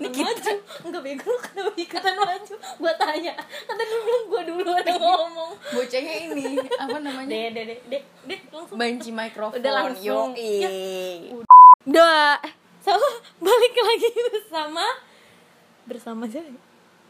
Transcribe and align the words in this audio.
ikutan 0.00 0.24
maju. 0.24 0.52
Enggak 0.86 1.02
bego 1.02 1.26
lu 1.28 1.38
kenapa 1.40 1.70
ikutan 1.76 2.14
maju. 2.18 2.54
Gua 2.80 2.92
tanya. 2.98 3.32
Kata 3.38 3.82
dulu 3.82 4.00
belum 4.04 4.22
gua 4.28 4.42
dulu 4.44 4.70
ada 4.72 4.92
ngomong. 4.96 5.50
Bocahnya 5.72 6.14
ini 6.28 6.60
apa 6.76 6.96
namanya? 7.00 7.30
Deh 7.30 7.46
deh 7.52 7.64
deh 7.64 7.78
deh 7.88 8.02
deh 8.28 8.40
langsung. 8.52 8.76
Banci 8.76 9.10
mikrofon 9.12 9.56
Udah 9.60 9.72
langsung. 9.72 10.28
Yoi. 10.36 10.60
Ya. 10.60 10.70
Udah 11.86 12.40
sama 12.82 13.08
balik 13.42 13.74
lagi 13.74 14.08
bersama. 14.30 14.84
Bersama 15.86 16.22
siapa? 16.26 16.50
ya? 16.50 16.60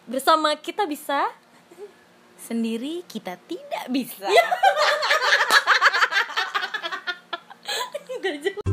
Bersama 0.06 0.48
kita 0.56 0.84
bisa. 0.86 1.28
Sendiri 2.36 3.02
kita 3.08 3.40
tidak 3.48 3.84
bisa. 3.88 4.28
Gak 8.16 8.65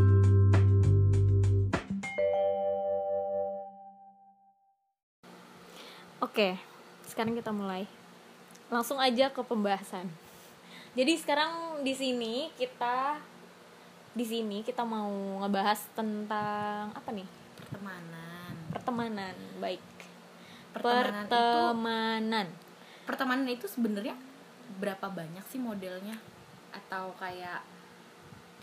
Oke, 6.24 6.56
sekarang 7.04 7.36
kita 7.36 7.52
mulai. 7.52 7.84
Langsung 8.72 8.96
aja 8.96 9.28
ke 9.28 9.44
pembahasan. 9.44 10.08
Jadi 10.96 11.20
sekarang 11.20 11.84
di 11.84 11.92
sini 11.92 12.48
kita 12.56 13.20
di 14.16 14.24
sini 14.24 14.64
kita 14.64 14.88
mau 14.88 15.12
ngebahas 15.44 15.84
tentang 15.92 16.96
apa 16.96 17.10
nih? 17.12 17.28
pertemanan 17.60 18.56
Pertemanan, 18.72 19.36
baik. 19.60 19.84
Pertemanan 20.72 21.28
itu- 21.28 21.28
Pertemanan. 21.28 22.48
pertemanan 23.04 23.48
itu 23.52 23.68
sebenarnya 23.68 24.16
berapa 24.80 25.12
banyak 25.12 25.44
sih 25.52 25.60
modelnya 25.60 26.16
atau 26.72 27.12
kayak 27.20 27.68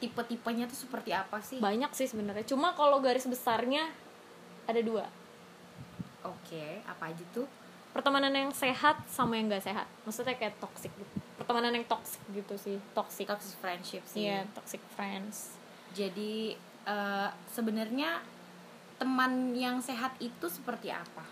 tipe-tipenya 0.01 0.65
tuh 0.65 0.81
seperti 0.89 1.13
apa 1.13 1.45
sih 1.45 1.61
Banyak 1.61 1.93
sih 1.93 2.09
sebenarnya. 2.09 2.49
Cuma 2.49 2.73
kalau 2.73 3.05
garis 3.05 3.29
besarnya 3.29 3.93
ada 4.65 4.81
dua. 4.81 5.13
Oke 6.25 6.65
apa 6.85 7.13
aja 7.13 7.25
tuh? 7.33 7.47
Pertemanan 7.91 8.31
yang 8.31 8.51
sehat 8.55 9.03
sama 9.11 9.35
yang 9.35 9.51
gak 9.51 9.67
sehat. 9.67 9.87
Maksudnya 10.07 10.39
kayak 10.39 10.55
toxic 10.63 10.95
gitu. 10.95 11.17
Pertemanan 11.35 11.75
yang 11.75 11.87
toxic 11.91 12.23
gitu 12.31 12.55
sih. 12.55 12.79
Toxic. 12.95 13.27
Toxic 13.27 13.57
friendship 13.59 14.03
sih. 14.07 14.31
Iya 14.31 14.47
toxic 14.55 14.79
friends. 14.95 15.59
Jadi 15.91 16.55
eh, 16.87 17.29
sebenarnya 17.51 18.23
teman 19.01 19.57
yang 19.57 19.83
sehat 19.83 20.15
itu 20.23 20.47
seperti 20.47 20.93
apa? 20.95 21.25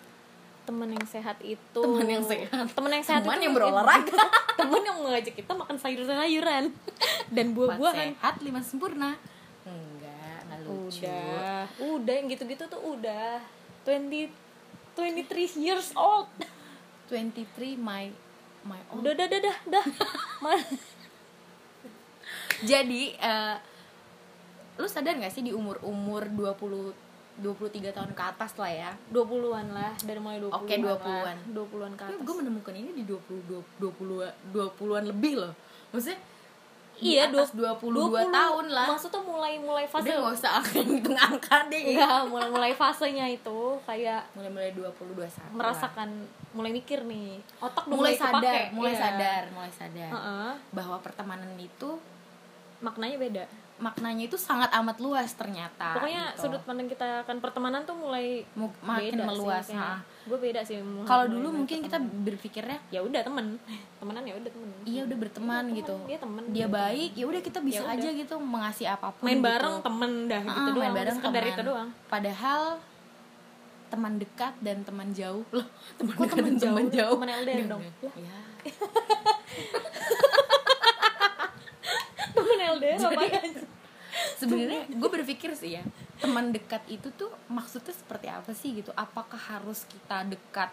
Teman 0.67 0.93
yang 0.93 1.07
sehat 1.09 1.39
itu 1.41 1.81
Teman 1.81 2.09
yang 2.09 2.25
sehat. 2.27 2.67
teman 2.77 2.91
yang 2.93 3.05
sehat 3.07 3.23
Teman 3.25 3.41
yang 3.41 3.55
berolahraga. 3.55 4.19
teman 4.61 4.83
yang 4.83 4.99
mengajak 5.01 5.33
kita 5.39 5.53
makan 5.55 5.77
sayur-sayuran. 5.79 6.75
Dan 7.37 7.55
buah-buahan. 7.55 8.19
Sehat 8.19 8.35
lima 8.43 8.61
sempurna. 8.61 9.15
Enggak 9.63 10.43
nggak 10.51 10.61
lucu. 10.67 11.07
Udah. 11.07 11.65
Udah 11.79 12.13
yang 12.19 12.27
gitu-gitu 12.27 12.65
tuh 12.67 12.83
udah. 12.83 13.39
20 13.87 14.48
23 14.99 15.63
years 15.63 15.95
old. 15.95 16.27
23 17.07 17.79
my 17.79 18.11
my 18.67 18.81
own. 18.91 19.01
Udah 19.01 19.15
udah 19.15 19.27
udah 19.31 19.39
udah 19.39 19.57
udah. 19.65 19.85
Ma- 20.43 20.59
jadi 22.71 23.03
eh, 23.15 23.57
lu 24.77 24.87
sadar 24.87 25.15
gak 25.15 25.31
sih 25.31 25.41
di 25.41 25.55
umur 25.55 25.79
umur 25.83 26.27
20 26.27 27.07
23 27.39 27.95
tahun 27.95 28.11
ke 28.19 28.23
atas 28.27 28.59
lah 28.59 28.67
ya? 28.67 28.91
20-an 29.15 29.71
lah 29.71 29.95
dari 30.03 30.19
mulai 30.19 30.43
20-an 30.43 30.59
Oke, 30.59 30.75
20-an. 30.75 31.23
lah. 31.23 31.39
20-an 31.55 31.93
ke 31.95 32.03
atas. 32.03 32.19
gue 32.19 32.35
menemukan 32.35 32.75
ini 32.75 32.91
di 32.93 33.05
20 33.07 33.79
20 33.79 34.51
20-an 34.51 35.05
lebih 35.07 35.39
loh. 35.39 35.55
Maksudnya 35.95 36.19
di 36.99 37.15
Iya, 37.15 37.29
atas 37.29 37.51
dua- 37.53 37.75
22 37.75 38.27
tahun 38.29 38.67
lah 38.69 38.87
Maksudnya 38.89 39.23
mulai 39.23 39.55
mulai 39.57 39.87
fase 39.87 40.05
udah 40.05 40.17
gak 40.21 40.35
usah 40.35 40.55
hitung 40.69 41.15
angka 41.31 41.59
deh 41.67 41.83
Iya, 41.91 42.11
mulai 42.25 42.49
mulai 42.49 42.73
fasenya 42.73 43.27
itu 43.27 43.59
kayak 43.83 44.27
mulai 44.33 44.51
mulai 44.51 44.71
20 44.73 44.91
21 45.15 45.55
merasakan 45.55 46.09
mulai 46.51 46.73
mikir 46.73 47.05
nih. 47.05 47.39
Otak 47.59 47.85
udah 47.85 47.95
mulai 47.95 48.15
sadar 48.15 48.41
kepake. 48.41 48.73
mulai 48.73 48.91
Iya. 48.91 49.01
sadar 49.01 49.43
mulai 49.51 49.71
sadar 49.71 50.11
Heeh. 50.11 50.51
bahwa 50.71 50.97
pertemanan 50.99 51.53
itu 51.55 51.91
maknanya 52.81 53.17
beda. 53.17 53.45
Maknanya 53.79 54.27
itu 54.27 54.35
sangat 54.35 54.71
amat 54.73 54.99
luas 54.99 55.31
ternyata 55.33 55.95
Pokoknya 55.95 56.31
gitu. 56.31 56.45
sudut 56.45 56.63
pandang 56.63 56.87
kita 56.87 57.23
akan 57.23 57.39
pertemanan 57.39 57.83
tuh 57.83 57.95
mulai 57.95 58.43
Mu- 58.53 58.75
makin 58.81 59.15
meluas 59.21 59.71
ha. 59.71 60.03
Gue 60.25 60.35
beda 60.37 60.61
sih. 60.61 60.83
kalau 61.03 61.25
dulu 61.25 61.55
mungkin 61.55 61.81
kita 61.81 61.97
pertemanan. 61.97 62.27
berpikirnya 62.27 62.79
ya 62.89 63.01
udah 63.01 63.23
temen, 63.23 63.55
temenan 63.99 64.23
ya 64.23 64.35
udah 64.35 64.51
temen. 64.51 64.69
iya 64.83 65.01
udah 65.03 65.17
berteman 65.17 65.65
Iya, 65.65 65.77
gitu 65.77 65.95
temen, 65.95 66.07
dia 66.07 66.19
temen, 66.19 66.43
dia 66.51 66.67
baik 66.67 67.11
ya 67.13 67.25
udah 67.25 67.41
kita 67.41 67.59
bisa 67.61 67.81
Ya 67.81 67.87
udah. 67.87 67.97
aja 67.97 68.09
gitu 68.13 68.35
mengasih 68.37 68.87
apa 68.89 69.09
pun 69.11 69.25
Main 69.25 69.37
gitu. 69.37 69.47
bareng 69.47 69.77
temen 69.81 70.13
dah 70.27 70.41
Ah, 70.41 70.47
gitu 70.49 70.69
doang. 70.69 70.79
main 70.81 70.95
bareng 70.95 71.17
Sekedar 71.17 71.45
itu 71.47 71.63
doang. 71.63 71.89
padahal 72.07 72.63
teman 73.89 74.13
dekat 74.15 74.53
dan 74.59 74.83
teman 74.83 75.09
jauh 75.11 75.47
loh 75.49 75.65
teman 75.97 76.13
dekat 76.15 76.29
teman 76.35 76.45
dan 76.45 76.57
teman 76.61 76.85
jauh? 76.85 76.99
jauh 77.09 77.17
Teman 77.17 77.31
LDR 77.33 77.57
Enggak, 77.57 77.71
dong? 77.71 77.83
ya 78.19 78.37
Temen 82.35 82.59
LDR 82.77 82.99
apa 82.99 83.23
sebenarnya 84.41 84.83
gue 84.89 85.11
berpikir 85.13 85.53
sih 85.55 85.79
ya 85.79 85.83
teman 86.19 86.51
dekat 86.51 86.83
itu 86.91 87.13
tuh 87.15 87.31
maksudnya 87.47 87.95
seperti 87.95 88.27
apa 88.27 88.51
sih 88.51 88.75
gitu? 88.75 88.91
Apakah 88.97 89.39
harus 89.39 89.87
kita 89.87 90.27
dekat 90.27 90.73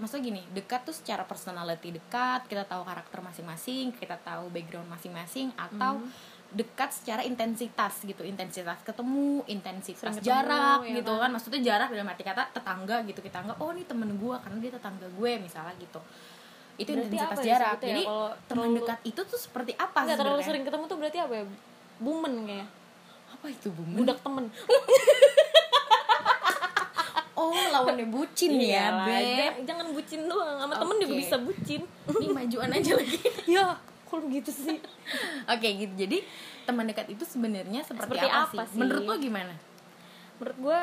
maksudnya 0.00 0.24
gini 0.24 0.42
dekat 0.50 0.82
tuh 0.82 0.96
secara 0.96 1.22
personality 1.22 1.94
dekat 1.94 2.48
kita 2.48 2.64
tahu 2.66 2.82
karakter 2.82 3.20
masing-masing 3.22 3.92
kita 3.94 4.18
tahu 4.18 4.50
background 4.50 4.88
masing-masing 4.88 5.52
atau 5.54 6.00
Hmm. 6.00 6.10
dekat 6.50 6.90
secara 6.90 7.22
intensitas 7.22 8.02
gitu. 8.02 8.26
Intensitas 8.26 8.82
ketemu 8.82 9.46
intensitas 9.46 10.02
Sering 10.02 10.18
ketemu, 10.18 10.32
jarak 10.34 10.78
ya 10.82 10.96
gitu 10.98 11.12
kan? 11.14 11.22
kan. 11.22 11.30
Maksudnya 11.30 11.60
jarak 11.62 11.88
dalam 11.94 12.08
arti 12.10 12.24
kata 12.26 12.42
tetangga 12.50 12.96
gitu. 13.06 13.20
Kita 13.22 13.36
anggap 13.46 13.62
oh 13.62 13.70
ini 13.70 13.86
temen 13.86 14.10
gue 14.18 14.34
karena 14.42 14.58
dia 14.58 14.72
tetangga 14.74 15.06
gue 15.06 15.32
misalnya 15.38 15.74
gitu 15.78 16.00
itu 16.80 16.90
Berarti 16.90 17.06
intensitas 17.06 17.28
apa 17.30 17.40
ya 17.40 17.46
jarak 17.46 17.68
sebetulnya 17.70 17.88
jadi 17.90 18.02
kalau 18.02 18.28
teman 18.42 18.48
terlalu- 18.64 18.76
dekat 18.80 18.98
itu 19.04 19.20
tuh 19.22 19.38
seperti 19.38 19.72
apa 19.76 19.98
Enggak 20.00 20.18
terlalu 20.18 20.40
sering 20.42 20.64
ketemu 20.64 20.84
tuh 20.86 20.96
berarti 20.96 21.18
apa 21.18 21.34
ya? 21.34 21.44
Bumen 21.98 22.32
kayak. 22.42 22.68
apa 23.30 23.46
itu 23.48 23.68
bu 23.68 23.82
Budak 23.94 24.18
temen. 24.18 24.44
Oh 27.32 27.56
lawannya 27.72 28.04
bucin 28.06 28.52
ya 28.54 29.00
beb 29.00 29.16
jangan- 29.24 29.64
Jangan 29.64 29.86
bucin 29.90 30.20
doang, 30.26 30.56
sama 30.58 30.74
temen 30.76 30.96
juga 30.98 31.14
bisa 31.16 31.36
bucin. 31.38 31.80
Ini 31.88 32.26
majuan 32.30 32.68
aja 32.70 32.92
lagi 32.94 33.16
ya, 33.56 33.64
kalau 34.04 34.28
gitu 34.28 34.50
sih. 34.50 34.76
Oke 35.46 35.68
gitu 35.78 35.94
jadi 35.96 36.20
teman 36.62 36.84
dekat 36.84 37.08
itu 37.08 37.24
sebenarnya 37.24 37.80
seperti, 37.80 38.12
Seperti 38.12 38.28
apa, 38.28 38.44
apa 38.44 38.62
sih? 38.62 38.68
sih? 38.68 38.78
Menurut 38.78 39.04
lo 39.04 39.14
gimana? 39.16 39.54
Menurut 40.36 40.56
gue 40.58 40.78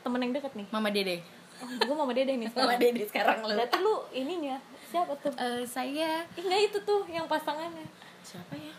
temen 0.00 0.18
yang 0.18 0.32
deket 0.32 0.52
nih. 0.54 0.66
Mama 0.70 0.88
Dede 0.88 1.18
Oh, 1.58 1.66
gue 1.66 1.90
mama 1.92 2.14
dede 2.14 2.32
nih 2.32 2.46
Mama 2.54 2.54
sekarang. 2.70 2.78
Dede 2.78 3.02
sekarang 3.04 3.38
lo 3.42 3.50
Berarti 3.52 3.76
lu 3.76 3.94
ininya 4.14 4.56
siapa 4.88 5.12
tuh? 5.16 5.32
Eh, 5.34 5.62
Saya 5.62 6.24
enggak 6.34 6.60
itu 6.64 6.78
tuh 6.82 7.04
yang 7.06 7.24
pasangannya. 7.24 7.84
Siapa 8.20 8.54
ya? 8.54 8.72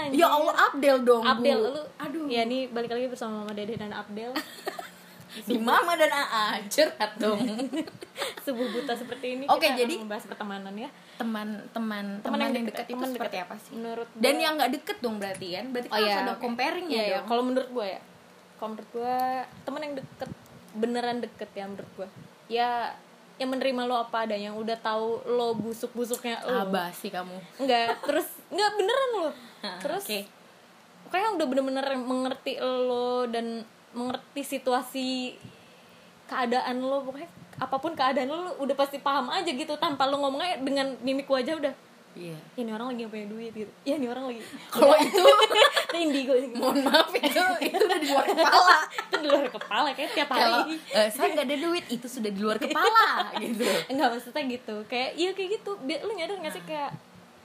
Anjing. 0.00 0.16
Ya 0.16 0.26
Allah 0.26 0.54
Abdel 0.62 0.96
dong 1.02 1.20
Abdel 1.22 1.58
Bu. 1.58 1.68
lu. 1.70 1.82
Aduh 1.98 2.24
Ya 2.26 2.44
nih 2.44 2.68
balik 2.68 2.88
lagi 2.90 3.04
bersama 3.06 3.42
Mama 3.42 3.52
Dede 3.52 3.74
dan 3.74 3.90
Abdel. 3.90 4.32
Di 5.28 5.54
Mama 5.56 5.92
dan 5.92 6.08
AA 6.08 6.64
Curhat 6.66 7.12
dong 7.16 7.36
Subuh 8.44 8.64
buta 8.66 8.90
seperti 8.92 9.36
ini 9.36 9.44
Oke, 9.46 9.68
akan 9.68 9.76
jadi- 9.76 10.00
membahas 10.00 10.24
pertemanan 10.24 10.72
ya. 10.74 10.88
Teman-teman 11.14 11.68
Teman 11.68 12.04
Teman 12.18 12.38
yang 12.40 12.52
yang 12.54 12.64
deket, 12.64 12.74
dekat 12.80 12.86
itu 12.86 12.96
teman 12.96 13.08
seperti 13.10 13.36
deket. 13.36 13.44
apa 13.44 13.54
sih? 13.58 13.72
Menurut 13.74 14.08
Dan 14.10 14.32
gua- 14.32 14.42
yang 14.42 14.52
nggak 14.56 14.72
deket 14.72 14.96
dong 14.98 15.16
berarti 15.16 15.46
kan? 15.52 15.64
Berarti 15.68 15.88
kan 15.88 15.96
harus 15.98 16.16
ada 16.18 16.32
oke. 16.32 16.40
comparingnya 16.40 16.96
Iya, 16.96 17.04
iya. 17.04 17.18
dong 17.18 17.26
Kalau 17.26 17.42
menurut 17.44 17.68
gue 17.70 17.86
ya, 17.88 18.00
kalau 18.56 18.68
menurut 18.72 18.90
gue 18.90 19.14
temen 19.62 19.80
yang 19.82 19.94
deket 19.94 20.30
beneran 20.72 21.16
deket 21.20 21.50
ya 21.52 21.64
menurut 21.66 21.90
gue. 21.94 22.08
Ya 22.48 22.70
yang 23.38 23.54
menerima 23.54 23.82
lo 23.86 23.94
apa 23.96 24.26
adanya, 24.26 24.50
yang 24.50 24.58
udah 24.58 24.74
tahu 24.78 25.22
lo 25.30 25.54
busuk-busuknya 25.54 26.42
lo. 26.42 26.66
Abah 26.66 26.90
sih 26.90 27.06
kamu 27.06 27.38
Enggak, 27.62 28.02
terus 28.02 28.26
enggak 28.50 28.70
beneran 28.74 29.10
lo. 29.14 29.30
Ah, 29.58 29.74
Terus 29.82 30.06
oke. 30.06 30.20
kayak 31.10 31.34
udah 31.34 31.46
bener-bener 31.50 31.82
mengerti 31.98 32.62
lo 32.62 33.26
dan 33.26 33.66
mengerti 33.90 34.46
situasi 34.46 35.34
keadaan 36.30 36.78
lo 36.78 37.02
pokoknya 37.02 37.26
apa 37.58 37.76
pun 37.82 37.98
keadaan 37.98 38.30
lo, 38.30 38.38
lo 38.46 38.52
udah 38.62 38.76
pasti 38.78 39.02
paham 39.02 39.26
aja 39.34 39.50
gitu 39.50 39.74
tanpa 39.82 40.06
lo 40.06 40.22
ngomongnya 40.22 40.62
dengan 40.62 40.94
mimik 41.02 41.26
wajah 41.26 41.58
udah 41.58 41.74
Iya. 42.16 42.38
Ya 42.56 42.60
ini 42.64 42.70
orang 42.72 42.86
lagi 42.92 42.98
gak 43.04 43.12
punya 43.12 43.26
duit 43.28 43.52
gitu. 43.52 43.72
Ya 43.84 43.94
ini 44.00 44.06
orang 44.08 44.24
lagi. 44.32 44.40
Kalau 44.74 44.96
itu 44.96 45.24
itu 45.88 45.96
indigo. 45.98 46.32
Mohon 46.56 46.78
maaf 46.88 47.10
itu 47.12 47.42
Itu 47.68 47.82
udah 47.84 47.98
di 48.00 48.08
luar 48.08 48.26
kepala. 48.26 48.76
Itu 48.88 49.16
di 49.18 49.28
luar 49.28 49.46
kepala 49.52 49.88
kayak 49.94 50.10
tiap 50.16 50.28
kalau 50.28 50.58
hari 50.64 50.74
eh, 50.94 51.08
saya 51.12 51.26
nggak 51.34 51.46
ada 51.46 51.56
duit 51.58 51.84
itu 51.92 52.06
sudah 52.08 52.30
di 52.32 52.40
luar 52.40 52.56
kepala 52.56 53.32
gitu. 53.38 53.64
Enggak 53.92 54.08
maksudnya 54.16 54.42
gitu. 54.48 54.76
Kayak 54.88 55.10
iya 55.18 55.30
kayak 55.36 55.48
gitu. 55.60 55.70
Biar 55.84 56.00
lu 56.06 56.12
nyadar 56.16 56.36
gak 56.40 56.54
sih 56.54 56.64
kayak 56.64 56.90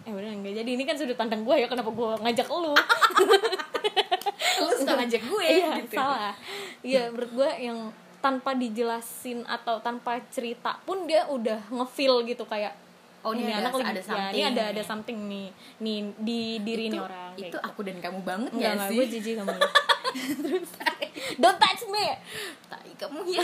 eh 0.03 0.11
udah 0.11 0.31
enggak 0.31 0.53
jadi. 0.63 0.69
Ini 0.73 0.83
kan 0.87 0.95
sudut 0.97 1.17
pandang 1.17 1.41
gue 1.43 1.55
ya 1.55 1.67
kenapa 1.69 1.89
gue 1.91 2.09
ngajak 2.23 2.47
lu? 2.49 2.73
Lu 4.63 4.71
suka 4.79 4.93
ngajak 4.99 5.21
gue 5.21 5.45
iya 5.45 5.69
gitu. 5.83 5.95
salah. 5.95 6.33
Iya 6.83 7.11
menurut 7.11 7.31
gue 7.31 7.49
yang 7.61 7.79
tanpa 8.23 8.55
dijelasin 8.55 9.43
atau 9.43 9.83
tanpa 9.83 10.23
cerita 10.31 10.79
pun 10.87 11.03
dia 11.03 11.27
udah 11.27 11.59
ngefeel 11.67 12.23
gitu 12.23 12.47
kayak 12.47 12.71
Oh, 13.23 13.31
ini 13.31 13.47
ini 13.47 13.55
ada- 13.55 13.71
anak 13.71 13.73
lagi. 13.73 13.87
ada 13.87 14.01
ya, 14.03 14.25
ini 14.29 14.41
ada 14.43 14.63
ada 14.69 14.81
something 14.83 15.15
nih. 15.25 15.47
Nih 15.79 15.97
di 16.19 16.39
diri 16.59 16.83
itu, 16.87 16.95
nih 16.95 17.01
orang 17.01 17.31
itu 17.33 17.47
gitu. 17.47 17.57
aku 17.57 17.79
dan 17.81 17.97
kamu 17.97 18.19
banget 18.21 18.51
enggak 18.51 18.59
nggak 18.59 18.73
enggak 18.75 18.89
sih? 18.91 18.97
gue 18.99 19.05
jijik 19.09 19.33
sama 19.39 19.51
lu 19.53 19.61
terus 20.43 20.69
don't 21.33 21.57
touch 21.57 21.83
me! 21.87 22.05
Tai 22.67 22.91
kamu 22.93 23.19
ya. 23.25 23.41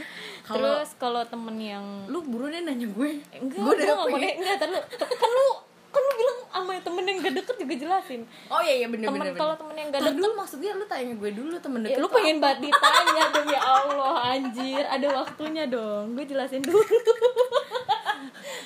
Terus 0.46 0.88
kalau 0.94 1.24
temen 1.24 1.56
yang 1.56 1.84
lu 2.06 2.20
buruan 2.22 2.52
deh 2.52 2.62
nanya 2.62 2.84
gue? 2.86 3.10
Enggak 3.32 3.58
gue 3.58 3.72
udah 3.74 3.84
nggak 3.88 4.12
nanya- 4.12 4.36
enggak 4.36 4.56
terus 4.60 4.84
kan 5.00 5.30
lu 5.30 5.48
kan 5.88 6.02
lu 6.02 6.12
bilang 6.12 6.38
sama 6.50 6.72
temen 6.76 7.04
yang 7.04 7.16
gak 7.18 7.34
deket 7.34 7.56
juga 7.56 7.74
jelasin. 7.76 8.20
Oh 8.46 8.58
iya 8.58 8.74
iya 8.76 8.86
bener 8.86 9.06
temen 9.08 9.20
bener 9.24 9.34
kalau 9.34 9.54
temen 9.54 9.74
yang 9.74 9.88
gak 9.88 10.02
deket 10.02 10.14
dulu 10.16 10.32
maksudnya 10.34 10.70
lu 10.74 10.84
tanya 10.84 11.14
gue 11.14 11.30
dulu 11.32 11.54
temen 11.56 11.78
ya 11.80 11.86
deket 11.88 12.02
lu 12.02 12.08
pengen 12.10 12.36
banget 12.38 12.58
ditanya 12.66 13.24
demi 13.32 13.56
Allah 13.56 14.14
anjir. 14.28 14.84
Ada 14.84 15.06
waktunya 15.14 15.64
dong 15.64 16.12
gue 16.12 16.24
jelasin 16.24 16.60
dulu 16.60 16.82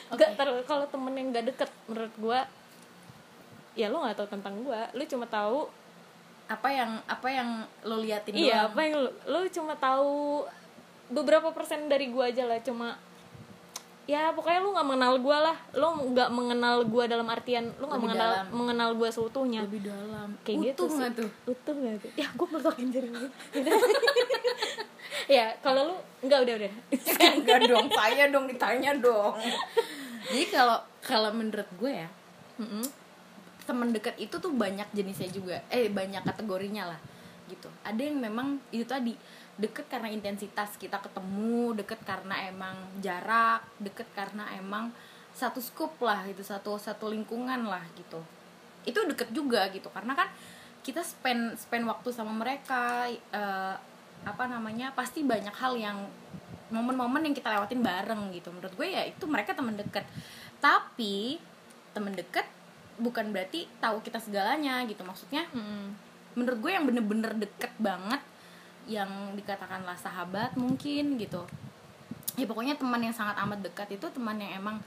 Enggak, 0.08 0.30
terus 0.40 0.64
kalau 0.64 0.86
temen 0.88 1.12
yang 1.16 1.28
gak 1.30 1.46
deket 1.52 1.70
menurut 1.86 2.14
gue 2.16 2.40
ya 3.78 3.86
lu 3.86 4.02
nggak 4.02 4.18
tahu 4.18 4.26
tentang 4.26 4.58
gue 4.66 4.80
lu 4.98 5.06
cuma 5.06 5.22
tahu 5.30 5.70
apa 6.48 6.68
yang 6.72 6.98
apa 7.06 7.28
yang 7.28 7.50
lo 7.84 8.00
liatin 8.00 8.34
iya 8.34 8.64
doang. 8.64 8.72
apa 8.72 8.80
yang 8.80 8.94
lu, 9.04 9.10
lu 9.28 9.40
cuma 9.52 9.72
tahu 9.76 10.48
beberapa 11.12 11.52
persen 11.52 11.88
dari 11.88 12.08
gue 12.08 12.24
aja 12.24 12.44
lah. 12.48 12.60
Cuma 12.64 12.96
ya 14.08 14.32
pokoknya 14.32 14.64
lu 14.64 14.72
nggak 14.72 14.88
mengenal 14.88 15.14
gue 15.20 15.36
lah. 15.36 15.56
Lu 15.76 15.88
nggak 16.16 16.30
mengenal 16.32 16.76
gue 16.88 17.04
dalam 17.04 17.28
artian 17.28 17.68
lu 17.76 17.84
nggak 17.88 18.00
mengenal 18.00 18.30
dalam. 18.32 18.46
mengenal 18.52 18.90
gue 18.96 19.08
seutuhnya. 19.12 19.60
Lebih 19.68 19.92
dalam. 19.92 20.28
Kayak 20.44 20.56
utuh 20.56 20.64
gitu 20.64 20.82
sih. 20.88 20.96
nggak 20.96 21.12
tuh? 21.12 21.30
Utuh 21.52 21.74
nggak 21.76 21.96
tuh? 22.00 22.10
Ya 22.16 22.26
gue 22.32 22.46
mertokin 22.48 22.88
jari 22.88 23.08
gue 23.12 23.30
ya 25.28 25.52
kalau 25.60 25.92
lu 25.92 25.96
enggak 26.24 26.48
udah 26.48 26.54
udah. 26.64 26.72
Enggak 27.36 27.60
dong 27.68 27.86
saya 27.92 28.24
dong 28.32 28.48
ditanya 28.48 28.96
dong 28.96 29.36
jadi 30.28 30.44
kalau 30.52 30.78
kalau 31.00 31.30
menurut 31.32 31.68
gue 31.80 31.92
ya 31.92 32.08
teman 33.68 33.92
dekat 33.92 34.16
itu 34.16 34.32
tuh 34.40 34.48
banyak 34.56 34.88
jenisnya 34.96 35.28
juga. 35.28 35.60
Eh 35.68 35.92
banyak 35.92 36.24
kategorinya 36.24 36.88
lah 36.88 37.00
gitu. 37.52 37.68
Ada 37.84 38.00
yang 38.00 38.16
memang 38.16 38.56
itu 38.72 38.88
tadi 38.88 39.12
deket 39.60 39.84
karena 39.92 40.08
intensitas 40.08 40.80
kita 40.80 40.96
ketemu 41.04 41.76
deket 41.76 42.00
karena 42.08 42.48
emang 42.48 42.76
jarak 43.04 43.60
deket 43.76 44.08
karena 44.16 44.48
emang 44.56 44.88
satu 45.36 45.60
skup 45.60 46.00
lah 46.00 46.24
gitu 46.32 46.40
satu 46.40 46.80
satu 46.80 47.12
lingkungan 47.12 47.68
lah 47.68 47.84
gitu. 47.92 48.24
Itu 48.88 49.04
deket 49.04 49.28
juga 49.36 49.68
gitu 49.68 49.92
karena 49.92 50.16
kan 50.16 50.32
kita 50.80 51.04
spend 51.04 51.60
spend 51.60 51.84
waktu 51.84 52.08
sama 52.08 52.32
mereka 52.32 53.04
eh, 53.12 53.76
apa 54.24 54.44
namanya 54.48 54.96
pasti 54.96 55.20
banyak 55.20 55.52
hal 55.52 55.76
yang 55.76 56.08
momen-momen 56.68 57.24
yang 57.24 57.34
kita 57.36 57.52
lewatin 57.54 57.80
bareng 57.80 58.32
gitu. 58.32 58.52
Menurut 58.52 58.72
gue 58.76 58.88
ya 58.88 59.02
itu 59.04 59.24
mereka 59.24 59.56
teman 59.56 59.76
deket. 59.76 60.04
Tapi 60.60 61.40
teman 61.96 62.12
deket 62.12 62.44
bukan 62.98 63.30
berarti 63.30 63.70
tahu 63.80 64.02
kita 64.04 64.18
segalanya 64.20 64.82
gitu. 64.84 65.02
Maksudnya 65.06 65.46
Mm-mm. 65.54 65.94
menurut 66.36 66.58
gue 66.62 66.70
yang 66.74 66.84
bener-bener 66.84 67.32
deket 67.36 67.72
banget 67.78 68.20
yang 68.88 69.36
dikatakanlah 69.36 69.96
sahabat 70.00 70.56
mungkin 70.56 71.20
gitu. 71.20 71.44
Ya 72.38 72.46
pokoknya 72.46 72.78
teman 72.78 73.02
yang 73.02 73.12
sangat 73.12 73.36
amat 73.44 73.60
dekat 73.60 73.88
itu 73.92 74.06
teman 74.08 74.38
yang 74.38 74.62
emang 74.62 74.78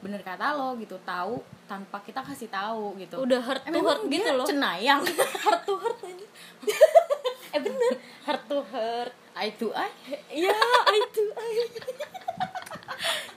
bener 0.00 0.20
kata 0.24 0.56
lo 0.56 0.72
gitu 0.80 0.96
tahu 1.04 1.40
tanpa 1.68 2.00
kita 2.00 2.24
kasih 2.24 2.48
tahu 2.48 2.96
gitu. 2.96 3.20
Udah 3.20 3.40
heart 3.40 3.62
to 3.68 3.72
dia 3.72 4.08
gitu 4.08 4.30
loh. 4.34 4.46
cenayang. 4.48 5.00
Heart 5.44 5.62
to 5.68 5.74
heart 5.76 5.98
aja. 6.04 6.26
Eh 7.54 7.60
bener. 7.60 7.92
Heart 8.24 8.42
to 8.48 8.58
heart. 8.72 9.12
Eye 9.36 9.52
to 9.56 9.68
eye 9.72 9.92
ya 10.30 10.52
itu 10.90 11.22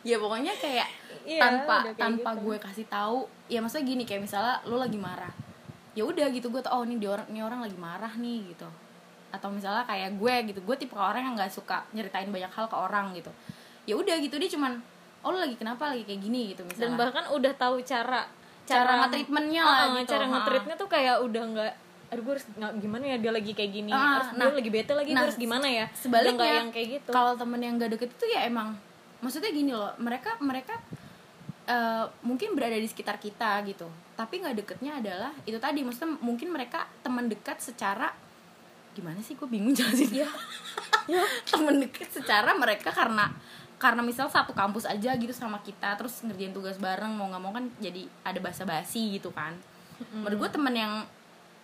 ya 0.10 0.16
pokoknya 0.20 0.54
kayak 0.58 0.90
Iya, 1.24 1.40
tanpa 1.40 1.88
kayak 1.88 1.96
tanpa 1.96 2.30
gitu. 2.36 2.44
gue 2.44 2.58
kasih 2.60 2.86
tahu 2.92 3.20
ya 3.48 3.64
maksudnya 3.64 3.88
gini 3.88 4.04
kayak 4.04 4.28
misalnya 4.28 4.60
lo 4.68 4.76
lagi 4.76 5.00
marah 5.00 5.32
ya 5.96 6.04
udah 6.04 6.28
gitu 6.36 6.52
gue 6.52 6.60
tau 6.60 6.82
oh 6.82 6.84
ini 6.84 7.00
dia 7.00 7.16
orang 7.16 7.28
ini 7.32 7.40
orang 7.40 7.64
lagi 7.64 7.78
marah 7.80 8.12
nih 8.20 8.52
gitu. 8.52 8.68
Atau 9.32 9.50
misalnya 9.54 9.88
kayak 9.88 10.20
gue 10.20 10.34
gitu 10.52 10.60
gue 10.60 10.76
tipe 10.76 10.98
orang 11.00 11.24
yang 11.32 11.36
nggak 11.40 11.54
suka 11.54 11.88
nyeritain 11.96 12.28
banyak 12.28 12.52
hal 12.52 12.66
ke 12.68 12.76
orang 12.76 13.16
gitu. 13.16 13.32
Ya 13.88 13.96
udah 13.96 14.20
gitu 14.20 14.36
dia 14.36 14.50
cuman 14.52 14.84
oh 15.24 15.30
lo 15.32 15.40
lagi 15.42 15.56
kenapa? 15.56 15.90
Lagi 15.90 16.04
kayak 16.06 16.22
gini 16.22 16.54
gitu 16.54 16.62
dan 16.68 16.94
misalnya. 16.94 16.98
bahkan 17.00 17.26
udah 17.32 17.54
tahu 17.56 17.80
cara 17.84 18.28
Cara 18.64 18.96
nge-treatmentnya 19.04 19.60
lah 19.60 19.76
Ah, 19.76 19.88
gitu, 20.00 20.16
cara 20.16 20.24
nge-treatnya 20.24 20.76
tuh 20.80 20.88
kayak 20.88 21.20
udah 21.20 21.44
nggak 21.52 21.74
aduh 22.14 22.22
gue 22.30 22.34
harus 22.38 22.46
gimana 22.78 23.04
ya 23.10 23.18
dia 23.18 23.32
lagi 23.34 23.52
kayak 23.58 23.72
gini. 23.74 23.90
Ah, 23.90 24.22
harus 24.22 24.38
nah, 24.38 24.46
dia 24.48 24.56
lagi 24.62 24.70
bete 24.70 24.94
lagi 24.94 25.12
nah, 25.12 25.26
gue 25.26 25.28
harus 25.28 25.40
gimana 25.42 25.66
ya? 25.68 25.86
Sebaliknya 25.98 26.48
yang 26.62 26.70
kayak 26.70 26.88
gitu. 27.02 27.10
kalau 27.10 27.34
temen 27.34 27.58
yang 27.58 27.76
gak 27.82 27.92
deket 27.98 28.14
itu 28.14 28.26
ya 28.30 28.46
emang 28.46 28.78
maksudnya 29.24 29.52
gini 29.56 29.72
loh 29.72 29.96
mereka 29.98 30.36
mereka 30.44 30.76
eh, 31.66 32.06
mungkin 32.28 32.54
berada 32.60 32.76
di 32.76 32.86
sekitar 32.86 33.18
kita 33.18 33.64
gitu 33.64 33.88
tapi 34.20 34.44
nggak 34.44 34.56
deketnya 34.60 35.00
adalah 35.00 35.32
itu 35.48 35.56
tadi 35.58 35.82
maksudnya 35.82 36.20
mungkin 36.20 36.52
mereka 36.52 36.86
teman 37.02 37.32
dekat 37.32 37.64
secara 37.64 38.12
gimana 38.94 39.24
sih 39.24 39.34
gue 39.34 39.48
bingung 39.48 39.74
jelasin 39.80 40.12
ya 40.12 40.30
teman 41.50 41.80
dekat 41.82 42.12
secara 42.12 42.52
mereka 42.54 42.92
karena 42.92 43.32
karena 43.84 44.00
misal 44.00 44.32
satu 44.32 44.56
kampus 44.56 44.88
aja 44.88 45.12
gitu 45.20 45.36
sama 45.36 45.60
kita 45.60 46.00
terus 46.00 46.24
ngerjain 46.24 46.56
tugas 46.56 46.80
bareng 46.80 47.12
mau 47.12 47.28
nggak 47.28 47.44
mau 47.44 47.52
kan 47.52 47.68
jadi 47.84 48.08
ada 48.24 48.40
basa 48.40 48.64
basi 48.64 49.20
gitu 49.20 49.28
kan. 49.36 49.52
Menurut 50.16 50.48
gue 50.48 50.50
temen 50.56 50.72
yang 50.72 51.04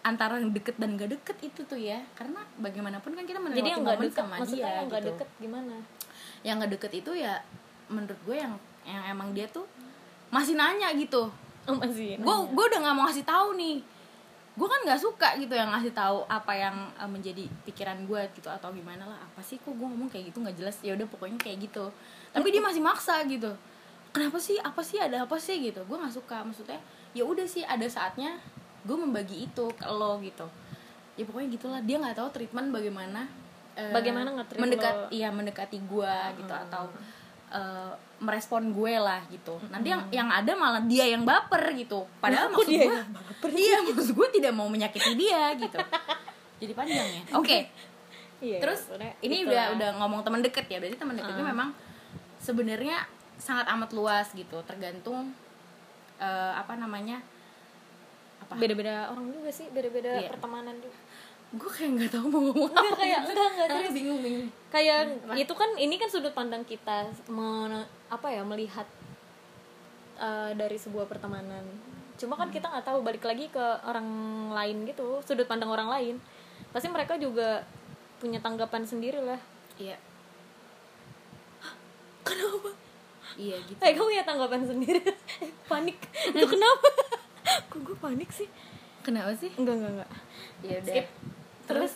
antara 0.04 0.36
yang 0.40 0.52
deket 0.52 0.76
dan 0.80 0.96
gak 0.96 1.12
deket 1.12 1.38
itu 1.44 1.62
tuh 1.68 1.76
ya 1.76 2.00
karena 2.16 2.40
bagaimanapun 2.60 3.16
kan 3.20 3.24
kita 3.28 3.40
melewati 3.40 3.60
jadi 3.60 3.70
yang 3.76 3.84
momen 3.84 4.00
deket 4.00 4.16
sama 4.16 4.36
maksudnya 4.40 4.56
dia 4.56 4.76
yang 4.76 4.88
gitu. 4.88 5.08
deket 5.12 5.30
gimana? 5.40 5.76
Yang 6.44 6.56
nggak 6.60 6.72
deket 6.76 6.92
itu 7.00 7.12
ya 7.16 7.34
menurut 7.88 8.20
gue 8.28 8.36
yang 8.36 8.54
yang 8.84 9.04
emang 9.12 9.30
dia 9.32 9.48
tuh 9.48 9.68
masih 10.32 10.60
nanya 10.60 10.92
gitu. 10.96 11.32
Oh, 11.68 11.76
masih 11.76 12.20
gue 12.20 12.36
gue 12.52 12.66
udah 12.68 12.80
nggak 12.84 12.96
mau 12.96 13.08
ngasih 13.08 13.24
tahu 13.24 13.56
nih 13.56 13.80
gue 14.60 14.68
kan 14.68 14.84
nggak 14.84 15.00
suka 15.00 15.40
gitu 15.40 15.56
yang 15.56 15.72
ngasih 15.72 15.96
tahu 15.96 16.28
apa 16.28 16.52
yang 16.52 16.76
eh, 17.00 17.08
menjadi 17.08 17.48
pikiran 17.64 18.04
gue 18.04 18.22
gitu 18.36 18.52
atau 18.52 18.76
gimana 18.76 19.08
lah. 19.08 19.16
Apa 19.16 19.40
sih 19.40 19.56
kok 19.56 19.72
gue 19.72 19.88
ngomong 19.88 20.12
kayak 20.12 20.36
gitu? 20.36 20.44
Nggak 20.44 20.60
jelas. 20.60 20.76
Ya 20.84 21.00
udah 21.00 21.08
pokoknya 21.08 21.40
kayak 21.40 21.64
gitu. 21.64 21.88
Tapi 22.36 22.48
dia 22.52 22.60
masih 22.60 22.84
maksa 22.84 23.24
gitu. 23.24 23.56
Kenapa 24.12 24.36
sih? 24.36 24.60
Apa 24.60 24.84
sih? 24.84 25.00
Ada 25.00 25.24
apa 25.24 25.40
sih? 25.40 25.64
Gitu. 25.64 25.80
Gue 25.88 25.96
nggak 25.96 26.12
suka. 26.12 26.44
Maksudnya 26.44 26.76
ya 27.16 27.24
udah 27.24 27.48
sih 27.48 27.64
ada 27.64 27.88
saatnya 27.88 28.36
gue 28.84 28.98
membagi 29.00 29.48
itu 29.48 29.66
ke 29.80 29.88
lo 29.88 30.20
gitu. 30.20 30.44
Ya 31.16 31.24
pokoknya 31.24 31.48
gitulah. 31.56 31.80
Dia 31.80 31.96
nggak 32.04 32.20
tahu 32.20 32.28
treatment 32.36 32.76
bagaimana 32.76 33.32
eh, 33.80 33.96
Bagaimana 33.96 34.36
nge-treat 34.36 34.60
mendekat 34.60 34.96
lo. 34.96 35.08
iya 35.08 35.32
mendekati 35.32 35.80
gue 35.88 36.16
gitu 36.44 36.52
atau 36.52 36.92
eh, 37.50 37.92
merespon 38.20 38.70
gue 38.70 38.94
lah 38.96 39.24
gitu. 39.28 39.56
Nanti 39.68 39.90
yang 39.90 40.04
yang 40.10 40.28
ada 40.28 40.52
malah 40.54 40.82
dia 40.82 41.06
yang 41.06 41.24
baper 41.24 41.72
gitu. 41.74 42.04
Padahal 42.18 42.48
Kok 42.48 42.54
maksud 42.58 42.70
dia 42.70 42.86
gue 42.86 43.00
baper. 43.10 43.50
iya 43.54 43.78
maksud 43.82 44.14
gue 44.14 44.28
tidak 44.32 44.52
mau 44.52 44.68
menyakiti 44.68 45.14
dia 45.14 45.54
gitu. 45.56 45.78
Jadi 46.60 46.74
panjang 46.74 47.08
ya. 47.10 47.22
Oke. 47.36 47.60
Iya, 48.40 48.64
terus 48.64 48.88
sebenarnya 48.88 49.20
ini 49.20 49.44
itulah. 49.44 49.52
udah 49.52 49.64
udah 49.76 49.90
ngomong 50.00 50.24
teman 50.24 50.40
deket 50.40 50.64
ya 50.66 50.80
berarti 50.80 50.96
teman 50.96 51.12
deketnya 51.12 51.44
Ah. 51.44 51.52
memang 51.52 51.70
sebenarnya 52.40 53.04
sangat 53.36 53.68
amat 53.68 53.92
luas 53.92 54.32
gitu. 54.32 54.64
Tergantung 54.64 55.36
eh, 56.16 56.54
apa 56.56 56.72
namanya 56.74 57.20
apa? 58.40 58.56
Beda-beda 58.56 59.12
orang 59.12 59.28
juga 59.30 59.52
sih 59.52 59.68
beda-beda 59.68 60.16
Iya. 60.16 60.32
pertemanan 60.32 60.72
juga 60.80 60.96
gue 61.50 61.72
kayak 61.72 61.92
nggak 61.96 62.12
tahu 62.14 62.26
mau 62.30 62.42
ngomong 62.46 62.70
apa. 62.70 62.94
kayak- 62.96 63.26
enggak, 63.26 63.50
enggak, 63.50 63.68
serius. 63.68 63.94
bingung 63.94 64.20
bingung. 64.22 64.48
kayak 64.70 65.02
itu 65.34 65.54
kan 65.56 65.70
ini 65.76 65.96
kan 65.98 66.06
sudut 66.06 66.30
pandang 66.30 66.62
kita 66.62 67.10
men- 67.26 67.90
apa 68.08 68.28
ya 68.30 68.46
melihat 68.46 68.86
eh, 70.16 70.52
dari 70.54 70.78
sebuah 70.78 71.08
pertemanan. 71.08 71.64
Cuma 72.20 72.36
kan 72.36 72.52
kita 72.52 72.68
nggak 72.68 72.86
tahu 72.86 73.00
balik 73.02 73.24
lagi 73.24 73.48
ke 73.48 73.66
orang 73.82 74.06
lain 74.52 74.86
gitu 74.86 75.24
sudut 75.24 75.48
pandang 75.48 75.72
orang 75.72 75.90
lain. 75.90 76.16
Pasti 76.70 76.86
mereka 76.86 77.16
juga 77.16 77.66
punya 78.20 78.38
tanggapan 78.38 78.84
sendiri 78.84 79.18
lah 79.18 79.40
iya 79.80 79.96
kenapa? 82.20 82.70
Iya 83.40 83.56
gitu. 83.64 83.80
Eh 83.80 83.94
kamu 83.96 84.12
ya 84.12 84.24
tanggapan 84.28 84.62
sendiri? 84.68 85.00
Panik. 85.72 85.98
Itu 86.28 86.46
kenapa? 86.46 86.88
kok 87.72 87.80
gue 87.80 87.96
panik 87.96 88.30
sih? 88.30 88.50
Kenapa 89.00 89.32
sih? 89.34 89.50
Enggak 89.56 89.80
enggak 89.80 89.92
enggak. 89.96 90.12
Ya 90.62 90.76
udah. 90.78 90.94
Skip. 90.94 91.08
Terus 91.70 91.94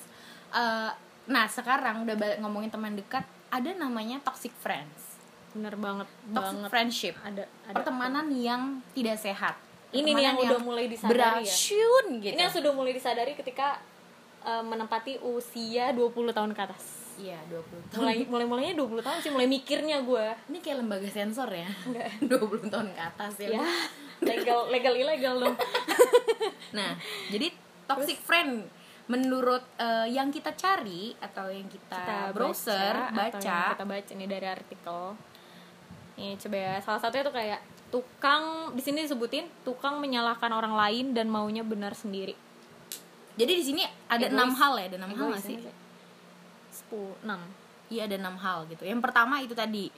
eh, 0.54 0.92
nah 1.24 1.46
sekarang 1.50 2.06
udah 2.06 2.16
balik 2.20 2.38
ngomongin 2.44 2.70
teman 2.70 2.94
dekat 2.94 3.26
ada 3.54 3.70
namanya 3.78 4.18
toxic 4.22 4.54
friends. 4.58 5.18
Bener 5.54 5.78
banget 5.78 6.10
toxic 6.34 6.58
banget. 6.58 6.70
friendship. 6.70 7.16
Ada 7.22 7.46
ada. 7.70 7.76
Pertemanan 7.78 8.26
yang 8.34 8.82
tidak 8.98 9.18
sehat. 9.22 9.56
Ini 9.94 10.10
nih 10.10 10.26
yang 10.26 10.38
Pertemanan 10.38 10.50
udah 10.50 10.60
mulai 10.66 10.86
disadari 10.90 11.18
ya. 11.18 11.30
beracun 11.46 12.06
gitu. 12.18 12.34
Ini 12.34 12.42
yang 12.42 12.54
sudah 12.54 12.72
mulai 12.74 12.92
disadari 12.98 13.34
ketika 13.38 13.78
eh, 14.42 14.64
menempati 14.66 15.22
usia 15.22 15.94
20 15.94 16.34
tahun 16.34 16.52
ke 16.58 16.62
atas. 16.66 16.84
Iya 17.22 17.38
20 17.46 17.94
tahun. 17.94 18.02
Mulai 18.02 18.18
mulai 18.26 18.46
mulainya 18.50 18.74
20 18.82 19.06
tahun 19.06 19.18
sih 19.22 19.30
mulai 19.30 19.46
mikirnya 19.46 20.02
gue 20.02 20.26
ini 20.50 20.58
kayak 20.66 20.82
lembaga 20.82 21.10
sensor 21.14 21.50
ya. 21.54 21.70
Enggak. 21.86 22.10
20 22.42 22.74
tahun 22.74 22.88
ke 22.90 23.02
atas 23.14 23.34
ya, 23.38 23.50
ya 23.54 23.66
legal 24.26 24.72
legal 24.74 24.94
ilegal 24.98 25.36
dong. 25.38 25.56
Nah 26.78 26.98
jadi 27.30 27.54
toxic 27.86 28.18
friend 28.18 28.66
menurut 29.12 29.64
eh, 29.76 30.08
yang 30.16 30.32
kita 30.32 30.56
cari 30.56 31.12
atau 31.20 31.52
yang 31.52 31.68
kita, 31.68 32.00
kita 32.00 32.20
browser 32.32 33.12
baca, 33.12 33.12
atau 33.12 33.40
baca, 33.40 33.44
yang 33.44 33.72
kita 33.76 33.86
baca 33.88 34.12
nih 34.16 34.30
dari 34.30 34.48
artikel. 34.48 35.02
Ini 36.14 36.38
coba 36.40 36.58
ya. 36.58 36.76
Salah 36.80 37.02
satunya 37.04 37.24
tuh 37.28 37.36
kayak 37.36 37.60
tukang 37.92 38.74
di 38.74 38.82
sini 38.82 39.04
disebutin 39.04 39.46
tukang 39.68 40.00
menyalahkan 40.00 40.50
orang 40.50 40.74
lain 40.74 41.06
dan 41.12 41.28
maunya 41.28 41.62
benar 41.62 41.94
sendiri. 41.94 42.34
Jadi 43.34 43.52
di 43.60 43.64
sini 43.66 43.82
ada 44.08 44.30
enam 44.30 44.54
hal 44.54 44.78
ya 44.78 44.86
ada 44.94 44.98
enam 45.04 45.14
hal 45.20 45.30
sih. 45.42 45.60
Sepuluh 46.72 47.18
enam. 47.26 47.42
Iya 47.92 48.08
ada 48.08 48.16
enam 48.16 48.38
hal 48.40 48.66
gitu. 48.72 48.88
Yang 48.88 49.02
pertama 49.04 49.44
itu 49.44 49.54
tadi 49.54 49.92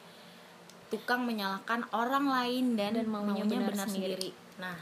tukang 0.89 1.27
menyalahkan 1.27 1.85
orang 1.93 2.25
lain 2.25 2.77
dan, 2.79 2.95
Dan 2.95 3.09
maunya 3.11 3.43
maunya, 3.43 3.45
benar 3.45 3.73
benar, 3.73 3.87
sendiri. 3.89 4.29
sendiri. 4.29 4.43
nah 4.55 4.77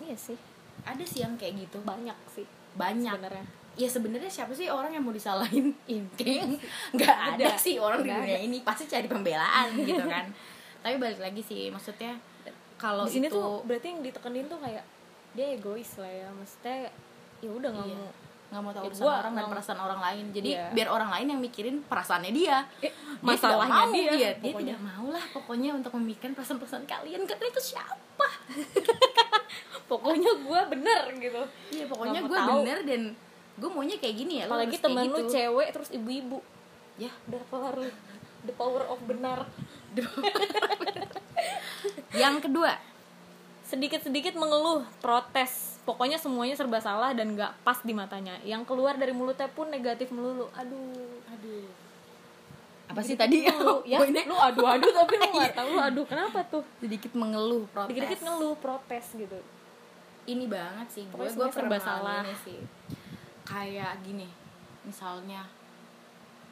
iya 0.00 0.16
sih. 0.16 0.38
ada 0.86 1.04
sih 1.04 1.20
yang 1.20 1.36
kayak 1.36 1.68
gitu. 1.68 1.78
Banyak 1.84 2.16
sih 2.32 2.48
banyak. 2.80 3.12
Sebenarnya. 3.14 3.44
Ya 3.76 3.88
sebenarnya 3.88 4.28
siapa 4.28 4.52
sih 4.52 4.66
orang 4.66 4.90
yang 4.90 5.00
mau 5.00 5.12
disalahin? 5.12 5.72
Kayaknya 6.18 6.58
nggak 6.90 7.16
ada, 7.32 7.44
Ada. 7.46 7.56
sih 7.56 7.76
orang 7.76 8.00
di 8.00 8.10
dunia 8.10 8.38
ini. 8.38 8.58
Pasti 8.60 8.84
cari 8.84 9.06
pembelaan 9.06 9.68
gitu 9.78 10.00
kan. 10.02 10.26
Tapi 10.82 10.96
balik 10.96 11.20
lagi 11.20 11.40
sih 11.40 11.68
maksudnya 11.68 12.16
kalau 12.74 13.04
di 13.04 13.12
sini 13.12 13.26
itu 13.26 13.36
tuh 13.36 13.60
berarti 13.62 13.86
yang 13.86 14.00
ditekenin 14.00 14.48
tuh 14.48 14.56
kayak 14.58 14.84
dia 15.32 15.46
egois 15.52 15.90
lah 15.96 16.08
ya. 16.08 16.28
Maksudnya 16.30 16.88
ya 17.38 17.50
udah 17.50 17.70
nggak 17.70 17.86
Iya. 17.86 17.96
mau 17.96 18.08
nggak 18.50 18.62
mau 18.66 18.72
tahu 18.74 18.84
Ya, 18.84 18.92
gua 18.98 19.12
orang 19.20 19.32
dan 19.32 19.44
perasaan 19.46 19.78
orang 19.78 20.00
lain. 20.02 20.24
Jadi 20.32 20.50
Iya. 20.50 20.64
biar 20.74 20.88
orang 20.90 21.10
lain 21.14 21.26
yang 21.30 21.40
mikirin 21.40 21.76
perasaannya 21.86 22.32
dia. 22.34 22.66
Eh, 22.80 22.90
masalahnya 23.22 23.86
dia, 23.88 24.10
dia, 24.10 24.30
dia 24.34 24.50
pokoknya. 24.50 24.74
tidak 24.74 24.82
mau 24.82 25.06
lah 25.08 25.24
pokoknya 25.30 25.70
untuk 25.72 25.92
memikirkan 25.94 26.34
perasaan-perasaan 26.34 26.84
kalian. 26.84 27.22
Kalian 27.22 27.48
itu 27.48 27.62
siapa 27.62 28.26
pokoknya 29.90 30.30
gue 30.46 30.60
bener 30.70 31.02
gitu. 31.18 31.42
Iya 31.74 31.84
pokoknya 31.90 32.20
gue 32.22 32.38
bener 32.38 32.78
dan 32.86 33.02
gue 33.58 33.70
maunya 33.74 33.96
kayak 33.98 34.14
gini 34.14 34.34
ya 34.40 34.44
apalagi 34.46 34.76
temen 34.78 35.10
lu 35.10 35.18
gitu. 35.26 35.34
cewek 35.34 35.68
terus 35.74 35.90
ibu-ibu. 35.90 36.38
Ya. 36.94 37.10
Udah 37.26 37.42
kelar 37.50 37.74
lu. 37.74 37.90
The 38.46 38.54
power 38.54 38.86
of 38.86 39.02
benar. 39.04 39.50
Yang 42.14 42.36
kedua. 42.46 42.78
Sedikit-sedikit 43.66 44.38
mengeluh 44.38 44.86
protes. 45.02 45.82
Pokoknya 45.82 46.22
semuanya 46.22 46.54
serba 46.54 46.78
salah 46.78 47.10
dan 47.10 47.34
gak 47.34 47.54
pas 47.66 47.82
di 47.82 47.90
matanya. 47.90 48.38
Yang 48.46 48.70
keluar 48.70 48.94
dari 48.94 49.10
mulutnya 49.10 49.50
pun 49.50 49.68
negatif 49.68 50.14
melulu. 50.14 50.46
Aduh. 50.54 51.18
Aduh. 51.34 51.66
Apa 52.90 53.00
sih 53.02 53.14
tadi? 53.14 53.46
lu 53.62 53.82
ya 53.86 54.02
lu 54.02 54.36
aduh 54.38 54.66
aduh 54.66 54.90
tapi 54.90 55.14
lu 55.18 55.26
nggak 55.38 55.54
tahu. 55.54 55.68
Lu 55.74 55.80
aduh 55.82 56.04
kenapa 56.06 56.42
tuh? 56.46 56.62
Sedikit 56.82 57.12
mengeluh 57.14 57.66
protes. 57.70 57.90
dikit-dikit 57.94 58.20
ngeluh 58.26 58.54
protes 58.58 59.06
gitu 59.14 59.38
ini 60.36 60.46
banget 60.46 60.88
sih. 60.90 61.04
Gue 61.10 61.26
gue 61.26 61.48
serba 61.50 61.76
pernah 61.76 61.80
salah. 61.80 62.22
sih. 62.44 62.60
Kayak 63.46 63.98
gini 64.06 64.28
misalnya 64.80 65.44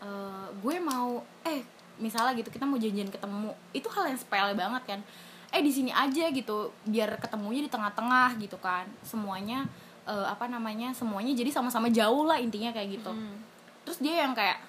eh, 0.02 0.46
gue 0.52 0.76
mau 0.82 1.22
eh 1.46 1.64
misalnya 1.98 2.36
gitu 2.38 2.52
kita 2.54 2.62
mau 2.68 2.78
janjian 2.78 3.10
ketemu 3.10 3.50
itu 3.74 3.88
hal 3.90 4.04
yang 4.10 4.18
sepele 4.18 4.52
banget 4.54 4.82
kan. 4.84 5.00
Eh 5.48 5.64
di 5.64 5.72
sini 5.72 5.90
aja 5.94 6.28
gitu 6.28 6.74
biar 6.84 7.16
ketemunya 7.16 7.64
di 7.64 7.70
tengah-tengah 7.70 8.36
gitu 8.42 8.58
kan. 8.60 8.84
Semuanya 9.06 9.66
eh, 10.06 10.26
apa 10.26 10.46
namanya 10.50 10.92
semuanya 10.92 11.32
jadi 11.32 11.50
sama-sama 11.54 11.88
jauh 11.88 12.26
lah 12.28 12.38
intinya 12.38 12.74
kayak 12.74 13.00
gitu. 13.00 13.12
Hmm. 13.12 13.46
terus 13.88 14.04
dia 14.04 14.20
yang 14.20 14.36
kayak 14.36 14.60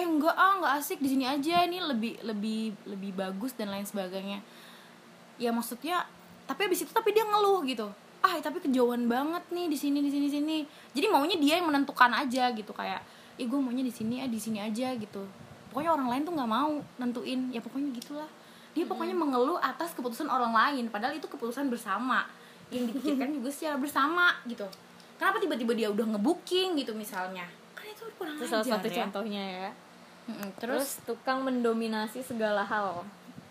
eh 0.00 0.06
enggak 0.08 0.32
ah 0.32 0.56
enggak 0.56 0.80
asik 0.80 1.04
di 1.04 1.12
sini 1.12 1.28
aja 1.28 1.68
ini 1.68 1.76
lebih 1.76 2.24
lebih 2.24 2.72
lebih 2.88 3.12
bagus 3.12 3.52
dan 3.52 3.68
lain 3.68 3.84
sebagainya. 3.84 4.40
Ya 5.36 5.52
maksudnya 5.52 6.08
tapi 6.48 6.66
abis 6.68 6.88
itu 6.88 6.92
tapi 6.92 7.12
dia 7.12 7.24
ngeluh 7.24 7.60
gitu 7.68 7.88
ah 8.22 8.38
tapi 8.38 8.62
kejauhan 8.62 9.10
banget 9.10 9.42
nih 9.50 9.66
di 9.66 9.76
sini 9.76 9.98
di 9.98 10.10
sini 10.10 10.26
sini. 10.30 10.56
Jadi 10.94 11.06
maunya 11.10 11.36
dia 11.36 11.58
yang 11.58 11.66
menentukan 11.68 12.10
aja 12.14 12.54
gitu 12.54 12.70
kayak 12.70 13.02
ih 13.36 13.50
gue 13.50 13.58
maunya 13.58 13.82
di 13.82 13.90
sini 13.90 14.22
ah 14.22 14.30
di 14.30 14.38
sini 14.38 14.62
aja 14.62 14.94
gitu. 14.94 15.26
Pokoknya 15.74 15.90
orang 15.90 16.08
lain 16.08 16.22
tuh 16.22 16.32
nggak 16.38 16.50
mau 16.50 16.72
nentuin. 17.02 17.50
Ya 17.50 17.58
pokoknya 17.58 17.90
gitulah. 17.98 18.30
Dia 18.72 18.86
pokoknya 18.86 19.12
mengeluh 19.12 19.58
atas 19.58 19.92
keputusan 19.98 20.30
orang 20.30 20.54
lain 20.54 20.86
padahal 20.88 21.18
itu 21.18 21.26
keputusan 21.26 21.66
bersama. 21.66 22.24
Yang 22.70 22.94
dipikirkan 22.94 23.28
juga 23.42 23.50
secara 23.50 23.76
bersama 23.76 24.38
gitu. 24.46 24.64
Kenapa 25.18 25.42
tiba-tiba 25.42 25.72
dia 25.74 25.88
udah 25.90 26.06
ngebooking 26.16 26.78
gitu 26.78 26.94
misalnya? 26.94 27.46
Kan 27.74 27.90
itu 27.90 28.06
kurang 28.14 28.38
itu 28.38 28.46
salah 28.46 28.64
satu 28.64 28.86
ya. 28.86 29.02
contohnya 29.02 29.42
ya. 29.42 29.70
Mm-mm, 30.22 30.54
terus 30.62 31.02
terus? 31.02 31.18
tukang 31.18 31.42
mendominasi 31.42 32.22
segala 32.22 32.62
hal 32.62 33.02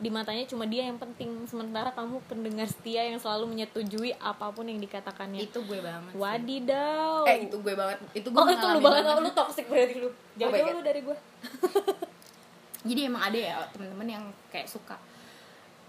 di 0.02 0.10
matanya 0.10 0.50
cuma 0.50 0.66
dia 0.66 0.90
yang 0.90 0.98
penting. 0.98 1.46
Sementara 1.46 1.94
kamu 1.94 2.26
pendengar 2.26 2.66
setia 2.66 3.06
yang 3.06 3.22
selalu 3.22 3.54
menyetujui 3.54 4.18
apa 4.18 4.50
pun 4.50 4.66
yang 4.66 4.82
dikatakannya. 4.82 5.46
Itu 5.46 5.62
gue 5.62 5.78
banget 5.78 6.12
sih. 6.12 6.18
wadidaw. 6.18 7.30
Eh 7.30 7.38
itu 7.46 7.56
gue 7.62 7.74
banget. 7.78 7.98
Itu 8.18 8.28
gue 8.34 8.42
oh 8.42 8.50
itu 8.50 8.66
lu 8.66 8.80
banget. 8.82 9.06
lu 9.22 9.32
toxic 9.32 9.70
berarti 9.70 9.96
lu. 10.02 10.10
Jauh 10.42 10.50
jauh 10.50 10.66
God. 10.66 10.76
lu 10.76 10.82
dari 10.82 11.02
gue 11.06 11.18
jadi 12.90 13.14
emang 13.14 13.22
ada 13.30 13.38
ya 13.38 13.56
teman-teman 13.70 14.08
yang 14.10 14.24
kayak 14.50 14.66
suka 14.66 14.98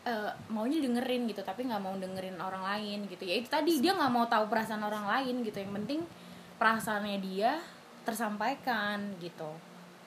eh, 0.04 0.28
maunya 0.52 0.76
dengerin 0.76 1.25
gitu 1.25 1.40
tapi 1.40 1.64
nggak 1.64 1.81
mau 1.81 1.97
dengerin 1.97 2.37
orang 2.37 2.61
lain 2.61 3.09
gitu. 3.09 3.25
Ya 3.25 3.40
itu 3.40 3.49
tadi 3.49 3.81
dia 3.81 3.97
nggak 3.97 4.12
mau 4.12 4.28
tahu 4.28 4.45
perasaan 4.52 4.85
orang 4.85 5.09
lain 5.09 5.40
gitu. 5.40 5.57
Yang 5.57 5.73
penting 5.81 6.00
perasaannya 6.61 7.16
dia 7.25 7.64
tersampaikan 8.04 9.16
gitu. 9.25 9.49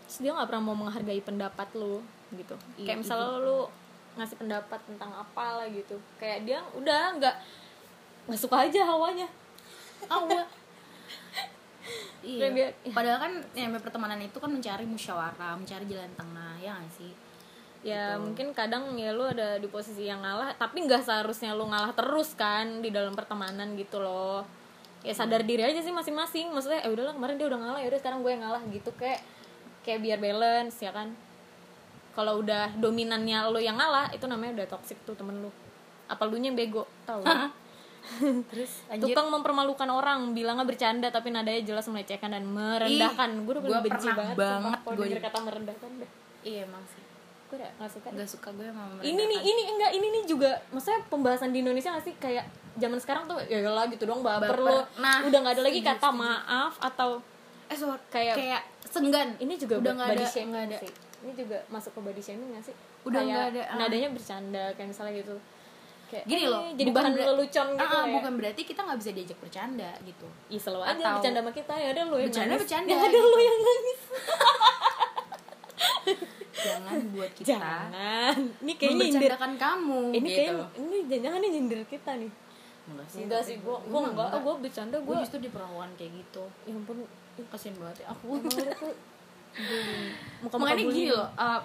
Terus 0.05 0.17
dia 0.21 0.31
nggak 0.37 0.45
pernah 0.45 0.61
mau 0.61 0.77
menghargai 0.77 1.25
pendapat 1.25 1.73
lu 1.73 2.05
gitu. 2.37 2.53
Iya, 2.77 2.85
kayak 2.93 2.99
misalnya 3.01 3.41
lu 3.41 3.65
ngasih 4.15 4.37
pendapat 4.39 4.79
tentang 4.87 5.11
apa 5.11 5.45
lah 5.61 5.67
gitu. 5.67 5.95
Kayak 6.15 6.39
dia 6.43 6.59
udah 6.73 7.15
nggak 7.19 7.35
nggak 8.27 8.39
suka 8.39 8.65
aja 8.67 8.81
hawanya. 8.87 9.27
Awal 10.07 10.43
iya. 12.25 12.49
Dia- 12.49 12.73
padahal 12.89 13.19
kan 13.21 13.33
ya, 13.53 13.69
pertemanan 13.77 14.17
itu 14.19 14.37
kan 14.41 14.49
mencari 14.49 14.83
musyawarah 14.83 15.53
mencari 15.55 15.85
jalan 15.85 16.09
tengah 16.17 16.53
ya 16.57 16.73
nggak 16.73 16.93
sih? 16.93 17.11
Ya 17.85 18.17
Gitu. 18.17 18.21
mungkin 18.25 18.47
kadang 18.57 18.97
ya 18.97 19.13
lu 19.13 19.29
ada 19.29 19.61
di 19.61 19.69
posisi 19.69 20.09
yang 20.09 20.25
ngalah 20.25 20.57
tapi 20.57 20.81
nggak 20.89 21.05
seharusnya 21.05 21.53
lu 21.53 21.69
ngalah 21.69 21.93
terus 21.93 22.33
kan 22.33 22.81
di 22.81 22.89
dalam 22.89 23.13
pertemanan 23.13 23.77
gitu 23.77 24.01
loh. 24.01 24.41
Ya 25.05 25.13
sadar 25.13 25.45
diri 25.45 25.61
aja 25.61 25.77
sih 25.77 25.93
masing-masing. 25.93 26.49
Maksudnya 26.49 26.81
eh 26.81 26.89
udahlah 26.89 27.13
kemarin 27.13 27.37
dia 27.37 27.45
udah 27.45 27.59
ngalah 27.61 27.79
ya 27.83 27.87
udah 27.93 27.99
sekarang 28.01 28.25
gue 28.25 28.31
yang 28.33 28.41
ngalah 28.41 28.61
gitu 28.73 28.89
kayak 28.97 29.21
kayak 29.85 30.01
biar 30.01 30.17
balance 30.17 30.81
ya 30.81 30.89
kan 30.89 31.13
kalau 32.15 32.39
udah 32.39 32.71
dominannya 32.79 33.51
lu 33.51 33.59
yang 33.59 33.75
ngalah 33.75 34.07
itu 34.09 34.23
namanya 34.25 34.63
udah 34.63 34.67
toxic 34.71 34.97
tuh 35.03 35.13
temen 35.13 35.35
lu. 35.37 35.51
Apa 36.07 36.23
lu 36.23 36.39
nya 36.39 36.47
yang 36.47 36.57
bego? 36.57 36.87
Tahu. 37.03 37.21
Terus 38.53 38.85
lanjut 38.85 39.07
tukang 39.09 39.27
mempermalukan 39.29 39.89
orang 39.89 40.31
bilangnya 40.31 40.63
bercanda 40.63 41.09
tapi 41.09 41.33
nadanya 41.33 41.65
jelas 41.65 41.85
melecehkan 41.89 42.31
dan 42.31 42.45
merendahkan. 42.45 43.29
Gue 43.43 43.53
udah 43.57 43.63
gua 43.65 43.79
benci 43.81 44.07
pernah 44.07 44.15
banget 44.15 44.35
banget 44.37 44.79
gua 44.85 44.93
denger 44.95 45.19
kata 45.21 45.37
merendahkan 45.41 45.89
deh. 45.99 46.09
Iya 46.45 46.59
emang 46.63 46.83
sih. 46.87 47.01
Gue 47.45 47.55
udah 47.59 47.69
gak 47.75 47.91
suka 47.91 48.07
nggak 48.13 48.29
suka 48.29 48.49
gue 48.53 48.67
sama 48.69 49.01
ini 49.01 49.21
nih 49.21 49.39
ini 49.41 49.61
enggak 49.69 49.91
ini 49.93 50.07
nih 50.09 50.23
juga 50.25 50.51
maksudnya 50.69 51.01
pembahasan 51.09 51.49
di 51.49 51.59
Indonesia 51.61 51.93
gak 51.93 52.05
sih? 52.05 52.13
Kayak 52.17 52.45
zaman 52.77 52.99
sekarang 53.01 53.23
tuh 53.25 53.37
ya 53.45 53.59
lah 53.65 53.85
gitu 53.89 54.05
dong 54.05 54.21
baper, 54.21 54.51
Baper. 54.51 54.59
lo 54.61 54.77
Nah, 54.99 55.23
udah 55.25 55.39
nggak 55.41 55.55
ada 55.57 55.63
lagi 55.63 55.79
kata 55.81 56.09
maaf 56.11 56.75
atau 56.77 57.19
eh 57.65 57.73
sorry, 57.73 57.97
Kayak- 58.13 58.37
kayak 58.37 58.61
senggan 58.85 59.33
ini 59.41 59.57
juga 59.57 59.81
udah 59.81 59.91
nggak 59.97 60.09
ada 60.13 60.25
nggak 60.29 60.63
ada. 60.69 60.77
sih 60.77 60.91
ini 61.25 61.33
juga 61.33 61.57
masuk 61.67 61.91
ke 61.91 61.99
body 61.99 62.21
shaming 62.21 62.53
gak 62.53 62.69
sih? 62.69 62.75
Udah 63.01 63.19
Kayak 63.19 63.27
nggak 63.27 63.45
ada, 63.49 63.61
ah. 63.65 63.75
nadanya 63.75 64.09
bercanda 64.09 64.63
kayak 64.73 64.89
misalnya 64.93 65.13
gitu. 65.17 65.35
Kayak 66.05 66.23
Gini 66.29 66.43
loh, 66.45 66.61
jadi 66.71 66.89
bukan 66.89 67.01
bahan 67.03 67.13
lelucon 67.17 67.67
gitu 67.73 67.81
Ah, 67.81 67.97
ah, 67.97 68.05
ya. 68.05 68.13
bukan 68.13 68.31
berarti 68.37 68.61
kita 68.61 68.79
nggak 68.79 68.99
bisa 69.01 69.09
diajak 69.11 69.37
bercanda 69.41 69.89
gitu. 70.01 70.27
Ih, 70.47 70.61
selalu 70.61 70.83
aja 70.85 70.93
Atau- 70.95 71.13
bercanda 71.17 71.39
sama 71.41 71.51
kita 71.51 71.73
ya 71.73 71.87
ada 71.89 72.01
lu 72.05 72.15
yang 72.15 72.29
Bercanda, 72.29 72.45
nangis. 72.47 72.61
bercanda, 72.61 72.89
ya 72.89 72.95
ada 72.95 73.09
gitu. 73.09 73.25
lu 73.25 73.39
yang 73.41 73.59
nangis. 73.59 73.99
Jangan 76.55 76.97
buat 77.13 77.31
kita 77.35 77.45
jangan. 77.47 78.37
Ini 78.63 78.73
kayaknya 78.73 79.05
nyindir. 79.05 79.31
kamu 79.37 79.99
ini 80.13 80.29
gitu. 80.29 80.37
kayak 80.39 80.53
ini 80.77 80.97
jangan 81.21 81.39
ini 81.41 81.49
nyindir 81.51 81.81
kita 81.85 82.11
nih. 82.17 82.31
Enggak 82.85 83.07
sih 83.09 83.21
enggak 83.25 83.41
sih 83.41 83.55
gua 83.61 83.77
gua 83.85 84.01
enggak. 84.05 84.29
gua 84.41 84.53
bercanda 84.57 84.97
gue 84.97 85.15
justru 85.21 85.37
diperlakukan 85.41 85.89
kayak 85.97 86.11
gitu. 86.15 86.43
Ya 86.65 86.73
ampun 86.73 86.97
kasian 87.49 87.75
banget 87.77 88.05
ya 88.05 88.13
aku 88.13 88.39
Bullying. 89.55 90.11
Muka-muka 90.39 90.61
makanya 90.67 90.83
gini 90.83 90.87
bullying. 91.07 91.11
loh 91.11 91.29
uh, 91.35 91.59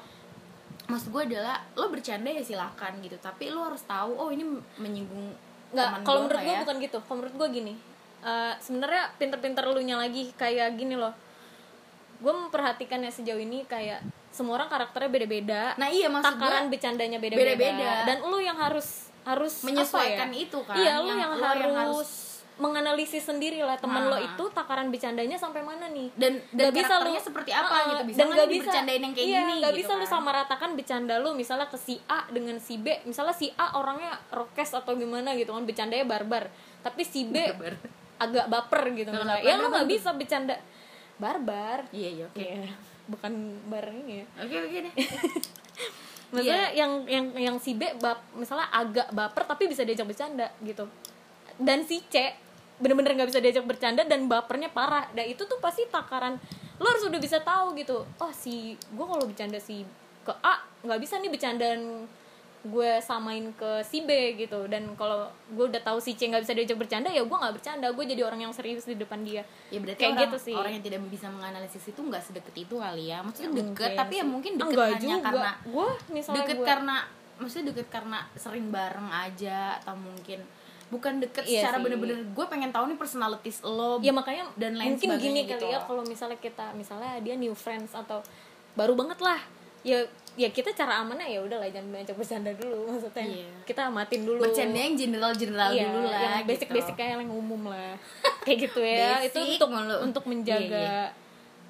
maksud 0.87 1.09
gue 1.11 1.23
adalah 1.31 1.57
lo 1.75 1.87
bercanda 1.87 2.29
ya 2.29 2.43
silakan 2.43 2.99
gitu 2.99 3.15
tapi 3.19 3.47
lo 3.47 3.63
harus 3.63 3.83
tahu 3.85 4.11
oh 4.13 4.29
ini 4.29 4.43
menyinggung 4.77 5.31
nggak 5.71 6.03
kalau 6.03 6.25
gua 6.25 6.27
menurut 6.27 6.41
gue 6.41 6.51
ya? 6.51 6.61
bukan 6.63 6.77
gitu 6.81 6.99
kalau 7.01 7.17
menurut 7.21 7.37
gue 7.37 7.49
gini 7.53 7.75
Eh, 8.21 8.55
sebenarnya 8.61 9.17
pinter-pinter 9.17 9.65
lu 9.65 9.81
nya 9.81 9.97
lagi 9.97 10.29
kayak 10.37 10.77
gini 10.77 10.93
loh 10.93 11.09
gue 12.21 12.29
memperhatikan 12.29 13.01
ya 13.01 13.09
sejauh 13.09 13.41
ini 13.41 13.65
kayak 13.65 14.05
semua 14.29 14.61
orang 14.61 14.69
karakternya 14.69 15.09
beda-beda 15.09 15.73
nah 15.81 15.89
iya 15.89 16.13
maksud 16.13 16.37
takaran 16.37 16.69
gue 16.69 16.77
bercandanya 16.77 17.17
beda-beda 17.17 18.05
dan 18.05 18.21
lu 18.21 18.37
yang 18.37 18.61
harus 18.61 19.09
harus 19.25 19.65
Menyesuaikan 19.65 20.29
apa 20.29 20.37
ya? 20.37 20.45
itu 20.45 20.59
kan, 20.61 20.77
iya 20.77 20.93
lu 21.01 21.09
yang- 21.09 21.17
yang, 21.17 21.33
lu 21.33 21.41
harus, 21.41 21.61
yang 21.65 21.73
harus- 21.73 22.30
menganalisis 22.61 23.25
sendiri 23.25 23.59
lah 23.59 23.75
temen 23.75 24.05
lo 24.05 24.13
Nah. 24.13 24.23
itu 24.23 24.45
takaran 24.51 24.89
bercandanya 24.89 25.35
sampai 25.35 25.61
mana 25.61 25.89
nih. 25.89 26.13
Dan 26.13 26.37
dan 26.51 26.69
Nggak 26.69 26.75
bisa 26.77 26.95
lu- 27.01 27.17
seperti 27.19 27.51
apa 27.51 27.73
Ah, 27.73 27.83
gitu. 27.91 28.03
Bisa 28.07 28.19
dan 28.19 28.27
kan 28.27 28.35
nggak 28.37 28.47
bisa 28.47 28.61
dibercandain 28.63 29.01
yang 29.01 29.13
kayak 29.13 29.27
iya, 29.27 29.39
gini 29.41 29.53
nggak 29.59 29.73
gitu 29.73 29.81
bisa 29.81 29.93
kan. 29.97 30.07
sama 30.07 30.31
ratakan 30.35 30.71
bercanda 30.73 31.15
lu 31.17 31.31
misalnya 31.33 31.67
ke 31.67 31.77
si 31.77 31.97
A 32.07 32.29
dengan 32.29 32.57
si 32.57 32.77
B. 32.77 33.01
Misalnya 33.03 33.33
si 33.33 33.49
A 33.55 33.75
orangnya 33.75 34.13
rokes 34.31 34.71
atau 34.71 34.93
gimana 34.95 35.33
gitu 35.33 35.51
kan 35.51 35.65
bercandanya 35.65 36.05
barbar. 36.05 36.53
Tapi 36.79 37.03
si 37.03 37.25
B 37.25 37.41
Barbar. 37.41 37.75
agak 38.19 38.47
baper 38.47 38.83
gitu 38.95 39.09
nggak 39.09 39.41
ya 39.41 39.57
barbar 39.57 39.69
nggak 39.73 39.87
bisa 39.89 40.11
bercanda. 40.13 40.57
Barbar? 41.17 41.89
Iya 41.91 42.09
iya 42.11 42.25
oke. 42.27 42.37
Iya, 42.39 42.69
bukan 43.07 43.33
bareng 43.67 44.01
ya. 44.07 44.25
Oke 44.39 44.57
oke 44.59 44.79
deh. 44.83 44.95
Maksudnya 46.31 46.71
Iya. 46.71 46.79
yang 46.79 46.93
yang 47.07 47.27
yang 47.35 47.57
si 47.57 47.75
B 47.75 47.91
bap, 47.97 48.23
misalnya 48.33 48.71
agak 48.71 49.11
baper 49.11 49.43
tapi 49.45 49.67
bisa 49.67 49.83
diajak 49.83 50.07
bercanda 50.07 50.47
gitu. 50.61 50.87
Dan 51.57 51.83
si 51.83 52.01
C 52.07 52.31
bener-bener 52.81 53.13
nggak 53.13 53.29
bisa 53.29 53.39
diajak 53.39 53.63
bercanda 53.63 54.03
dan 54.03 54.25
bapernya 54.25 54.69
parah 54.69 55.05
dan 55.13 55.25
itu 55.25 55.45
tuh 55.45 55.61
pasti 55.61 55.85
takaran 55.87 56.41
lo 56.77 56.87
harus 56.87 57.05
udah 57.05 57.21
bisa 57.21 57.39
tahu 57.39 57.77
gitu 57.77 58.03
oh 58.17 58.33
si 58.33 58.73
gue 58.75 59.07
kalau 59.07 59.23
bercanda 59.23 59.57
si 59.57 59.85
ke 60.21 60.33
A 60.41 60.57
nggak 60.81 60.99
bisa 60.99 61.17
nih 61.17 61.29
bercandaan 61.29 62.09
gue 62.61 63.01
samain 63.01 63.53
ke 63.55 63.81
si 63.81 64.05
B 64.05 64.37
gitu 64.37 64.69
dan 64.69 64.93
kalau 64.93 65.25
gue 65.49 65.65
udah 65.67 65.81
tahu 65.81 65.97
si 65.97 66.13
C 66.13 66.29
nggak 66.29 66.45
bisa 66.45 66.53
diajak 66.53 66.77
bercanda 66.77 67.09
ya 67.09 67.21
gue 67.21 67.33
nggak 67.33 67.57
bercanda 67.57 67.89
gue 67.89 68.05
jadi 68.07 68.21
orang 68.21 68.41
yang 68.43 68.53
serius 68.53 68.85
di 68.85 68.97
depan 68.97 69.25
dia 69.25 69.41
ya 69.69 69.81
berarti 69.81 69.97
Kayak 69.99 70.13
orang, 70.13 70.23
gitu 70.23 70.37
sih. 70.41 70.53
orang 70.53 70.73
yang 70.77 70.85
tidak 70.85 71.01
bisa 71.09 71.27
menganalisis 71.29 71.81
itu 71.83 72.01
nggak 72.01 72.21
sedekat 72.21 72.53
itu 72.55 72.75
kali 72.77 73.09
ya 73.09 73.25
maksudnya 73.25 73.49
Ya, 73.51 73.57
deket 73.65 73.91
tapi 73.97 74.15
ya 74.15 74.25
sih. 74.25 74.29
mungkin 74.29 74.53
deket 74.57 74.73
Enggak 74.73 74.89
hanya 74.93 75.01
juga. 75.11 75.25
karena 75.25 75.51
gue 75.65 75.87
misalnya 76.13 76.39
deket 76.39 76.57
gue 76.57 76.67
karena 76.69 76.97
maksudnya 77.41 77.67
deket 77.73 77.89
karena 77.89 78.19
sering 78.37 78.67
bareng 78.69 79.09
aja 79.09 79.59
atau 79.81 79.95
mungkin 79.97 80.41
bukan 80.91 81.23
deket 81.23 81.47
Iya 81.47 81.63
secara 81.65 81.79
bener-bener 81.79 82.19
gue 82.27 82.47
pengen 82.47 82.71
tahu 82.71 82.91
nih 82.91 82.99
personalities 82.99 83.63
lo 83.63 83.99
ya 83.99 84.11
makanya 84.11 84.51
dan 84.55 84.75
lain 84.75 84.95
mungkin 84.95 85.17
gini 85.17 85.47
gitu. 85.47 85.55
kali 85.57 85.71
ya 85.71 85.79
kalau 85.81 86.03
misalnya 86.03 86.35
kita 86.37 86.75
misalnya 86.75 87.15
dia 87.23 87.35
new 87.35 87.55
friends 87.55 87.95
atau 87.95 88.19
baru 88.75 88.93
banget 88.93 89.19
lah 89.19 89.39
ya 89.81 90.03
ya 90.35 90.47
kita 90.47 90.71
cara 90.73 90.99
amannya 90.99 91.27
ya 91.27 91.41
udahlah 91.41 91.67
jangan 91.67 91.95
ajak 91.97 92.15
bercanda 92.15 92.51
dulu 92.53 92.87
maksudnya 92.87 93.23
Iya. 93.25 93.49
kita 93.65 93.81
amatin 93.87 94.21
dulu 94.23 94.39
bercanda 94.41 94.77
yang 94.77 94.95
general 94.95 95.33
general 95.33 95.71
Iya, 95.71 95.89
dulu 95.89 95.99
lah 96.05 96.21
yang 96.21 96.35
gitu. 96.37 96.51
basic 96.51 96.69
basic 96.71 96.95
kayak 96.95 97.19
yang 97.19 97.31
umum 97.31 97.63
lah 97.67 97.95
kayak 98.45 98.59
gitu 98.67 98.81
ya 98.81 99.23
itu 99.23 99.35
Basic 99.37 99.57
untuk 99.57 99.71
mulu. 99.71 99.97
untuk 100.03 100.25
menjaga 100.27 100.75
Iya, 100.77 101.01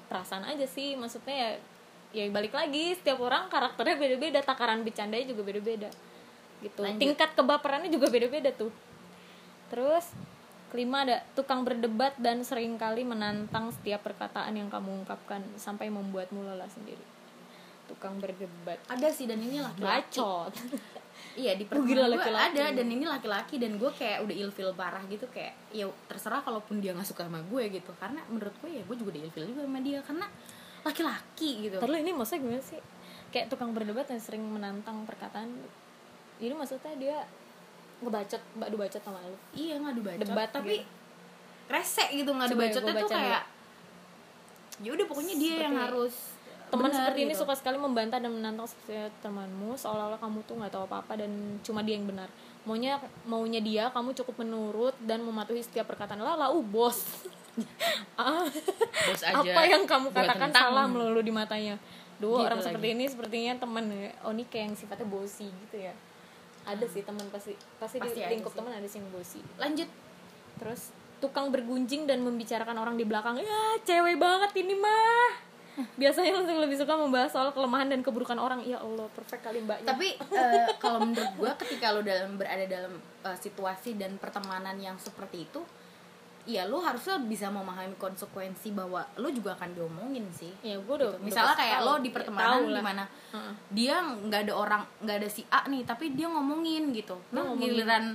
perasaan 0.07 0.43
aja 0.43 0.65
sih 0.65 0.93
maksudnya 0.93 1.33
ya 1.33 1.49
ya 2.11 2.23
balik 2.27 2.51
lagi 2.51 2.91
setiap 2.93 3.17
orang 3.17 3.47
karakternya 3.47 3.95
beda-beda 3.95 4.39
takaran 4.41 4.81
bercandanya 4.81 5.23
juga 5.25 5.41
beda-beda 5.41 5.87
gitu 6.59 6.79
Lanjut. 6.83 6.99
tingkat 6.99 7.29
kebaperannya 7.33 7.87
juga 7.87 8.11
beda-beda 8.11 8.51
tuh 8.51 8.69
terus 9.71 10.11
kelima 10.71 11.03
ada 11.03 11.19
tukang 11.35 11.67
berdebat 11.67 12.15
dan 12.15 12.43
sering 12.47 12.79
kali 12.79 13.03
menantang 13.03 13.71
setiap 13.75 14.07
perkataan 14.07 14.55
yang 14.55 14.71
kamu 14.71 15.03
ungkapkan 15.03 15.43
sampai 15.59 15.91
membuatmu 15.91 16.47
lelah 16.47 16.67
sendiri. 16.71 17.03
Tukang 17.91 18.23
berdebat. 18.23 18.79
Ada 18.87 19.11
sih 19.11 19.27
dan 19.27 19.43
ini 19.43 19.59
laki-laki. 19.59 20.19
Bacot. 20.19 20.53
Iya 21.31 21.53
di 21.53 21.63
pertemanan 21.63 22.17
gue 22.17 22.33
ada 22.33 22.65
dan 22.75 22.87
ini 22.91 23.05
laki-laki 23.05 23.55
dan 23.61 23.77
gue 23.77 23.87
kayak 23.93 24.25
udah 24.25 24.35
ilfil 24.35 24.73
parah 24.73 24.99
gitu 25.05 25.29
kayak 25.29 25.53
ya 25.69 25.87
terserah 26.09 26.43
kalaupun 26.43 26.81
dia 26.83 26.91
nggak 26.97 27.07
suka 27.07 27.29
sama 27.29 27.39
gue 27.45 27.71
gitu. 27.71 27.91
Karena 27.95 28.19
menurut 28.27 28.51
gue 28.59 28.81
ya 28.81 28.83
gue 28.83 28.95
juga 28.99 29.15
udah 29.15 29.21
ilfil 29.29 29.45
juga 29.53 29.61
sama 29.63 29.79
dia 29.79 29.99
karena 30.01 30.25
laki-laki 30.81 31.69
gitu. 31.69 31.77
Terus 31.77 31.97
ini 32.03 32.11
maksudnya 32.11 32.41
gimana 32.41 32.63
sih? 32.63 32.81
Kayak 33.29 33.47
tukang 33.53 33.71
berdebat 33.71 34.09
yang 34.09 34.19
sering 34.23 34.43
menantang 34.43 35.05
perkataan. 35.07 35.51
Ini 36.41 36.51
maksudnya 36.57 36.95
dia 36.97 37.17
ngebacot, 38.01 38.41
badu 38.57 38.75
bacot 38.75 39.01
sama 39.01 39.21
lu. 39.21 39.37
iya 39.53 39.77
ngadu 39.77 40.01
bacot 40.01 40.21
Debat 40.25 40.49
tapi 40.49 40.81
gitu. 40.81 40.85
rese 41.69 42.05
gitu 42.11 42.31
ngadu 42.33 42.51
Coba 42.51 42.61
ya, 42.61 42.67
bacotnya 42.67 42.93
tuh 42.97 43.09
kayak 43.09 43.43
ya 44.81 44.89
udah 44.91 45.05
pokoknya 45.05 45.35
dia 45.37 45.55
yang 45.61 45.75
Seperti 45.77 45.85
harus 45.85 46.15
Teman 46.71 46.87
benar 46.87 47.03
seperti 47.03 47.19
ini 47.21 47.33
gitu. 47.35 47.41
suka 47.43 47.53
sekali 47.59 47.75
membantah 47.75 48.19
dan 48.23 48.31
menantang 48.31 48.63
setiap 48.63 49.11
temanmu 49.19 49.75
seolah-olah 49.75 50.15
kamu 50.15 50.39
tuh 50.47 50.55
nggak 50.55 50.71
tahu 50.71 50.87
apa-apa 50.87 51.19
dan 51.19 51.31
cuma 51.59 51.83
dia 51.83 51.99
yang 51.99 52.07
benar. 52.07 52.31
Maunya 52.63 52.95
maunya 53.27 53.59
dia 53.59 53.91
kamu 53.91 54.15
cukup 54.15 54.39
menurut 54.39 54.95
dan 55.03 55.19
mematuhi 55.19 55.59
setiap 55.59 55.91
perkataan 55.91 56.23
lah 56.23 56.47
uh 56.47 56.63
bos. 56.63 57.03
Ah, 58.15 58.47
bos 59.11 59.19
aja 59.19 59.35
apa 59.35 59.61
yang 59.67 59.83
kamu 59.83 60.15
katakan 60.15 60.47
salah 60.55 60.87
melulu 60.87 61.19
di 61.19 61.35
matanya. 61.35 61.75
Dua 62.23 62.39
Gitu 62.39 62.47
orang 62.47 62.59
lagi. 62.63 62.67
seperti 62.71 62.87
ini 62.95 63.03
sepertinya 63.11 63.53
teman 63.59 63.91
ya. 63.91 64.15
Oh 64.23 64.31
ini 64.31 64.47
kayak 64.47 64.71
yang 64.71 64.75
sifatnya 64.79 65.07
bosi 65.11 65.51
gitu 65.51 65.75
ya. 65.75 65.91
Ada 66.71 66.85
sih 66.87 67.01
teman 67.03 67.25
pasti 67.27 67.53
pasti, 67.79 67.97
Pasti 67.99 68.19
di 68.19 68.39
lingkup 68.39 68.53
teman 68.55 68.71
ada 68.71 68.87
sih 68.87 69.03
yang 69.03 69.09
bosi. 69.11 69.39
lanjut 69.59 69.89
Terus 70.61 70.93
tukang 71.21 71.53
bergunjing 71.53 72.09
dan 72.09 72.25
membicarakan 72.25 72.77
orang 72.81 72.97
di 72.97 73.05
belakang. 73.05 73.37
Ya, 73.37 73.77
cewek 73.85 74.17
banget 74.17 74.51
ini 74.57 74.73
mah. 74.73 75.29
Biasanya 76.01 76.41
langsung 76.41 76.59
lebih 76.59 76.75
suka 76.75 76.97
membahas 76.97 77.31
soal 77.31 77.49
kelemahan 77.55 77.87
dan 77.87 78.01
keburukan 78.01 78.35
orang. 78.35 78.65
Ya 78.65 78.81
Allah, 78.81 79.07
perfect 79.13 79.45
kali 79.45 79.63
mbaknya. 79.63 79.93
tapi 79.93 80.17
eh, 80.17 80.67
kalau 80.83 80.99
menurut 81.05 81.31
gue 81.37 81.51
ketika 81.65 81.93
lo 81.95 82.01
dalam 82.03 82.35
berada 82.35 82.65
dalam 82.67 82.99
eh, 82.99 83.37
situasi 83.37 83.95
dan 83.95 84.17
pertemanan 84.19 84.75
yang 84.81 84.97
seperti 84.99 85.47
itu 85.47 85.61
ya 86.43 86.63
lo 86.63 86.79
harusnya 86.79 87.21
bisa 87.21 87.47
memahami 87.47 87.93
konsekuensi 87.95 88.71
bahwa 88.71 88.99
lo 89.15 89.27
juga 89.27 89.53
akan 89.53 89.69
diomongin 89.71 90.25
sih 90.29 90.49
ya 90.61 90.75
gue 90.75 90.95
udah 90.95 91.13
Gitu. 91.13 91.23
misalnya 91.23 91.49
udah 91.49 91.59
kayak 91.59 91.77
tahu. 91.77 91.87
lo 91.87 91.93
di 91.95 92.07
Ya, 92.07 92.13
pertemanan 92.13 92.59
lah. 92.63 92.79
gimana 92.79 93.03
dia 93.69 93.95
nggak 94.01 94.41
ada 94.43 94.53
orang 94.55 94.81
nggak 94.99 95.17
ada 95.17 95.27
si 95.27 95.41
A 95.47 95.63
nih 95.65 95.81
tapi 95.83 96.11
dia 96.11 96.25
ngomongin 96.25 96.89
gitu 96.91 97.13
nah 97.29 97.41
ngomongin 97.43 97.69
giliran 97.71 98.05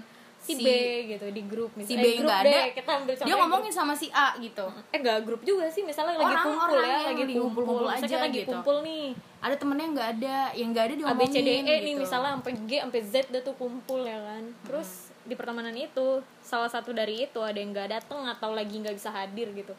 si, 0.49 0.63
B 0.63 0.69
gitu 1.09 1.27
di 1.29 1.43
grup 1.43 1.71
si 1.73 1.79
misalnya. 1.81 1.97
B 1.97 2.07
Eh, 2.07 2.13
grup 2.13 2.25
nggak 2.25 2.41
deh, 2.41 2.53
ada 2.53 2.71
kita 2.73 2.91
ambil 2.95 3.15
dia 3.19 3.35
ngomongin 3.37 3.73
sama 3.73 3.93
si 3.93 4.07
A 4.09 4.29
gitu 4.37 4.63
grup. 4.63 4.87
eh 4.87 4.99
enggak 4.99 5.19
grup 5.23 5.41
juga 5.43 5.67
sih 5.67 5.83
misalnya 5.83 6.15
lagi 6.15 6.27
Orang- 6.29 6.47
kumpul 6.47 6.71
orang 6.73 6.85
ya 6.85 6.93
yang 6.93 7.07
lagi 7.07 7.23
lagi 7.23 7.35
kumpul 7.37 7.65
misalnya 7.65 8.07
aja 8.07 8.17
lagi 8.21 8.39
gitu. 8.39 8.49
kumpul 8.49 8.77
nih 8.81 9.05
ada 9.37 9.55
temennya 9.55 9.83
yang 9.83 9.95
nggak 9.95 10.11
ada 10.13 10.37
yang 10.53 10.69
nggak 10.71 10.85
ada 10.85 10.93
A 10.93 10.97
B 10.97 11.01
diomongin 11.01 11.33
C 11.33 11.39
D 11.39 11.49
E 11.49 11.59
nih 11.59 11.79
gitu. 11.89 12.01
misalnya 12.01 12.31
sampai 12.35 12.53
G 12.61 12.73
sampai 12.79 13.01
Z 13.03 13.15
dah 13.29 13.43
tuh 13.43 13.55
kumpul 13.55 14.01
ya 14.03 14.19
kan 14.19 14.45
terus 14.63 14.91
di 15.23 15.35
pertemanan 15.35 15.75
itu 15.75 16.07
salah 16.39 16.69
satu 16.69 16.91
dari 16.91 17.25
itu 17.25 17.41
ada 17.41 17.55
yang 17.55 17.71
nggak 17.71 17.91
datang 17.93 18.23
atau 18.25 18.51
lagi 18.51 18.75
nggak 18.77 18.95
bisa 18.95 19.11
hadir 19.11 19.51
gitu 19.53 19.75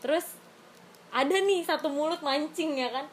terus 0.00 0.34
ada 1.10 1.30
nih 1.32 1.62
satu 1.62 1.86
mulut 1.86 2.18
mancing 2.20 2.74
ya 2.74 2.90
kan 2.90 3.06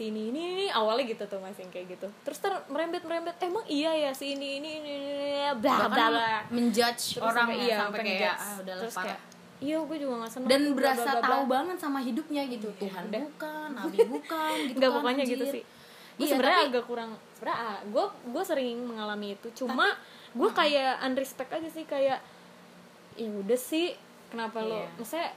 sini 0.00 0.22
ini, 0.26 0.40
ini 0.56 0.66
awalnya 0.68 1.04
gitu 1.06 1.24
tuh 1.26 1.36
masing 1.38 1.68
kayak 1.68 1.92
gitu. 1.92 2.08
Terus 2.22 2.38
ter 2.38 2.52
merembet 2.66 3.02
merembet 3.02 3.36
emang 3.38 3.60
iya 3.66 3.92
ya 3.92 4.10
si 4.10 4.32
ini 4.32 4.56
ini 4.56 4.70
ini, 4.74 4.92
ini, 4.96 5.12
ini 5.12 5.52
bla 5.54 5.86
bla 5.86 6.08
menjudge 6.48 7.04
Terus 7.12 7.22
orang 7.22 7.36
sampai- 7.44 7.58
ya, 7.58 7.64
iya, 7.66 7.76
sampai 7.78 8.00
kayak 8.00 8.34
ah, 8.34 8.54
udah 8.58 8.74
Terus 8.80 8.96
kayak, 8.96 9.18
iya 9.60 9.76
gue 9.78 9.96
juga 9.98 10.14
gak 10.18 10.32
seneng 10.32 10.48
dan 10.48 10.62
berasa 10.72 11.04
bla, 11.04 11.12
bla. 11.14 11.28
tahu 11.28 11.42
banget 11.46 11.76
sama 11.76 11.98
hidupnya 12.00 12.42
gitu 12.46 12.68
Tuhan 12.78 13.02
udah. 13.06 13.20
bukan 13.22 13.68
Nabi 13.76 13.98
bukan 14.08 14.52
gitu 14.64 14.74
nggak 14.74 14.88
kan, 14.88 14.96
pokoknya 14.96 15.24
gitu 15.26 15.44
anjir. 15.44 15.54
sih. 15.54 15.64
Gue 16.10 16.18
Iya, 16.18 16.30
sebenarnya 16.30 16.58
tapi- 16.58 16.70
agak 16.70 16.84
kurang 16.86 17.10
sebenarnya 17.30 17.60
gue 17.86 18.04
gue 18.26 18.42
sering 18.42 18.76
mengalami 18.80 19.28
itu. 19.34 19.48
Cuma 19.54 19.86
gue 20.30 20.50
kayak 20.50 20.92
unrespect 21.02 21.50
aja 21.50 21.68
sih 21.68 21.84
kayak 21.84 22.18
ya 23.14 23.26
udah 23.26 23.58
sih 23.58 23.92
kenapa 24.28 24.60
lo? 24.60 24.80
Iya. 24.80 24.88
maksudnya 24.96 25.28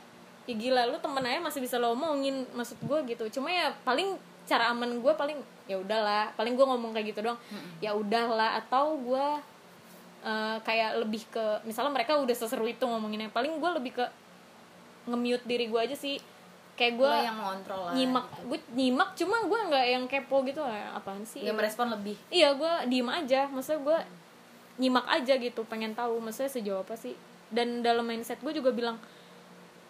ya 0.44 0.56
gila 0.56 0.82
lu 0.86 0.98
temen 0.98 1.24
aja 1.24 1.40
masih 1.40 1.60
bisa 1.60 1.76
lo 1.78 1.92
omongin 1.92 2.48
maksud 2.52 2.80
gue 2.80 3.00
gitu. 3.08 3.28
Cuma 3.34 3.50
ya 3.50 3.72
paling 3.82 4.16
cara 4.44 4.76
aman 4.76 5.00
gue 5.00 5.14
paling 5.16 5.40
ya 5.66 5.80
udahlah 5.80 6.36
paling 6.36 6.60
gue 6.60 6.66
ngomong 6.68 6.92
kayak 6.92 7.16
gitu 7.16 7.24
dong 7.24 7.40
ya 7.80 7.96
udahlah 7.96 8.60
atau 8.60 9.00
gue 9.00 9.28
eh, 10.24 10.58
kayak 10.64 11.00
lebih 11.04 11.24
ke 11.32 11.64
misalnya 11.64 11.96
mereka 11.96 12.20
udah 12.20 12.36
seseru 12.36 12.68
itu 12.68 12.84
ngomonginnya 12.84 13.32
paling 13.32 13.56
gue 13.60 13.72
lebih 13.80 13.92
ke 14.04 14.06
nge-mute 15.08 15.46
diri 15.48 15.68
gue 15.68 15.80
aja 15.80 15.96
sih. 15.96 16.20
Kayak 16.74 16.94
gue 16.98 17.12
yang 17.22 17.38
ngontrol 17.38 17.82
lah 17.86 17.94
nyimak 17.94 18.26
gue 18.50 18.60
nyimak 18.74 19.14
cuma 19.14 19.46
gue 19.46 19.60
nggak 19.70 19.86
yang 19.94 20.04
kepo 20.10 20.42
gitu 20.42 20.58
lah 20.66 20.98
apaan 20.98 21.22
sih? 21.22 21.46
Nggak 21.46 21.58
merespon 21.62 21.94
lebih. 21.94 22.18
Iya 22.34 22.58
gue 22.58 22.74
diem 22.90 23.10
aja 23.14 23.46
maksudnya 23.46 23.82
gue 23.86 23.98
nyimak 24.82 25.06
aja 25.06 25.34
gitu 25.38 25.62
pengen 25.70 25.94
tahu 25.94 26.18
maksudnya 26.18 26.50
sejauh 26.50 26.82
apa 26.82 26.98
sih? 26.98 27.14
Dan 27.54 27.86
dalam 27.86 28.02
mindset 28.10 28.42
gue 28.42 28.54
juga 28.58 28.74
bilang 28.74 28.98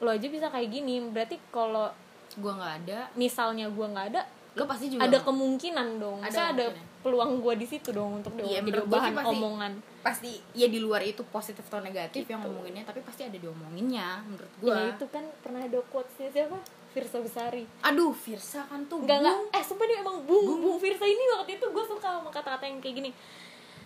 lo 0.04 0.12
aja 0.12 0.28
bisa 0.28 0.52
kayak 0.52 0.68
gini 0.68 1.00
berarti 1.08 1.40
kalau 1.48 1.88
gua 2.36 2.54
nggak 2.60 2.74
ada. 2.84 3.00
misalnya 3.16 3.72
gue 3.72 3.86
nggak 3.88 4.08
ada 4.12 4.28
lo 4.54 4.64
pasti 4.64 4.86
juga. 4.88 5.04
Ada 5.04 5.18
kemungkinan 5.20 5.88
dong. 5.98 6.20
Ada 6.20 6.54
ada 6.54 6.66
peluang 7.00 7.40
gue 7.40 7.54
di 7.56 7.66
situ 7.66 7.90
dong 7.90 8.22
untuk 8.22 8.32
Iya, 8.38 8.62
jadi 8.62 8.80
bahan 8.82 9.12
pasti- 9.12 9.34
omongan. 9.34 9.72
pasti 10.00 10.32
ya 10.54 10.68
di 10.68 10.78
luar 10.78 11.02
itu 11.02 11.24
positif 11.26 11.64
atau 11.66 11.80
negatif 11.80 12.24
yang 12.24 12.40
Gitu. 12.40 12.48
ngomonginnya 12.48 12.84
tapi 12.84 13.00
pasti 13.00 13.24
ada 13.24 13.34
diomonginnya 13.34 14.22
menurut 14.22 14.52
gua. 14.58 14.76
Ya 14.78 14.86
itu 14.92 15.06
kan 15.08 15.24
pernah 15.40 15.62
ada 15.62 15.80
quotesnya 15.86 16.30
siapa? 16.30 16.60
Firsa 16.92 17.18
Besari. 17.18 17.66
Aduh 17.82 18.14
Firsa 18.14 18.62
kan 18.64 18.86
tuh 18.86 19.02
Enggak 19.02 19.20
enggak 19.20 19.34
bung. 19.34 19.50
eh 19.52 19.64
sumpah 19.64 19.86
dia 19.86 19.98
emang 19.98 20.18
bung 20.22 20.46
bung 20.60 20.78
Firsa 20.78 21.04
ini 21.04 21.24
waktu 21.34 21.52
itu 21.54 21.66
gue 21.66 21.84
suka 21.84 22.08
sama 22.14 22.30
kata-kata 22.30 22.64
yang 22.64 22.78
kayak 22.78 22.96
gini. 22.96 23.12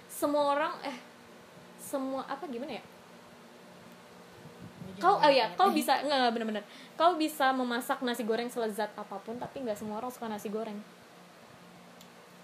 Semua 0.08 0.52
orang 0.52 0.74
eh 0.84 0.98
semua 1.80 2.22
apa 2.24 2.44
gimana 2.46 2.74
ya 2.74 2.84
kau 4.98 5.20
oh 5.20 5.32
ya 5.32 5.52
kau 5.60 5.70
bisa 5.78 6.00
enggak 6.02 6.18
enggak 6.18 6.34
benar-benar 6.34 6.64
kau 6.96 7.14
bisa 7.20 7.52
memasak 7.52 8.00
nasi 8.02 8.24
goreng 8.24 8.48
selezat 8.48 8.92
apa 8.96 9.16
pun 9.22 9.36
tapi 9.38 9.62
nggak 9.62 9.78
semua 9.78 10.00
orang 10.00 10.12
suka 10.12 10.32
nasi 10.32 10.48
goreng. 10.48 10.80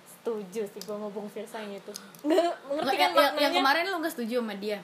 Setuju 0.07 0.63
sih 0.71 0.81
gue 0.83 0.95
mau 0.95 1.11
bung 1.11 1.27
Firsa 1.27 1.59
yang 1.59 1.75
itu. 1.75 1.91
Nggak 2.23 2.53
mengerti 2.71 2.95
yang, 2.95 3.11
kan 3.11 3.11
yang, 3.11 3.15
yang 3.19 3.33
maknanya? 3.35 3.59
kemarin 3.59 3.83
lu 3.91 3.97
gak 3.99 4.13
setuju 4.15 4.35
sama 4.39 4.55
dia? 4.55 4.79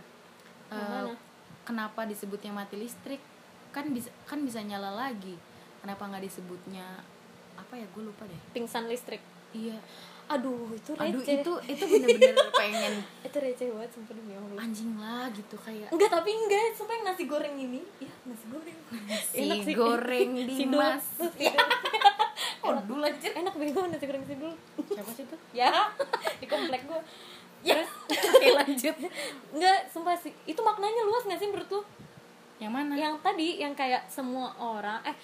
Eh, 0.68 0.76
mana? 0.76 1.16
kenapa 1.64 2.02
disebutnya 2.04 2.52
mati 2.52 2.76
listrik? 2.76 3.24
Kan 3.72 3.96
bisa 3.96 4.12
kan 4.28 4.44
bisa 4.44 4.60
nyala 4.60 4.92
lagi. 4.92 5.40
Kenapa 5.80 6.12
nggak 6.12 6.28
disebutnya 6.28 6.84
apa 7.56 7.74
ya 7.80 7.88
gue 7.88 8.04
lupa 8.04 8.28
deh. 8.28 8.40
Pingsan 8.52 8.92
listrik. 8.92 9.24
Iya 9.56 9.80
aduh 10.30 10.70
itu 10.78 10.92
receh. 10.94 11.10
aduh 11.10 11.22
itu 11.26 11.52
itu 11.74 11.84
bener-bener 11.90 12.38
pengen. 12.62 12.94
Itu 13.26 13.38
receh 13.42 13.66
banget 13.74 13.90
sumpah 13.98 14.14
demi 14.14 14.34
allah. 14.38 14.62
Anjing 14.62 14.94
lah 15.02 15.26
gitu 15.34 15.58
kayak 15.58 15.90
enggak 15.90 16.10
tapi 16.14 16.30
enggak 16.30 16.78
sumpah 16.78 16.94
yang 16.94 17.06
nasi 17.10 17.24
goreng 17.26 17.56
ini. 17.58 17.82
Ya 17.98 18.14
nasi 18.30 18.46
goreng. 18.46 18.78
Nasi 19.10 19.74
goreng 19.74 20.30
Sidul. 20.38 20.50
Dimas. 20.54 21.04
Sidul. 21.18 21.58
oh 22.62 22.78
dulu 22.86 23.02
anjir 23.02 23.34
enak 23.34 23.54
bego 23.58 23.82
nasi 23.90 24.06
goreng 24.06 24.26
sidul. 24.30 24.54
Siapa 24.94 25.12
sih 25.18 25.26
tuh 25.26 25.40
ya 25.50 25.74
di 26.38 26.46
komplek 26.46 26.86
gue 26.86 27.00
ya. 27.66 27.82
Oke 28.38 28.50
lanjut. 28.54 28.96
Enggak 29.58 29.80
sumpah 29.90 30.14
sih. 30.14 30.32
Itu 30.46 30.62
maknanya 30.62 31.10
luas 31.10 31.26
nggak 31.26 31.42
sih 31.42 31.50
menurut 31.50 31.70
lu? 31.74 31.82
Yang 32.62 32.74
mana? 32.76 32.94
Yang 32.94 33.16
tadi 33.26 33.48
yang 33.58 33.74
kayak 33.74 34.06
semua 34.12 34.54
orang 34.62 35.02
eh 35.10 35.16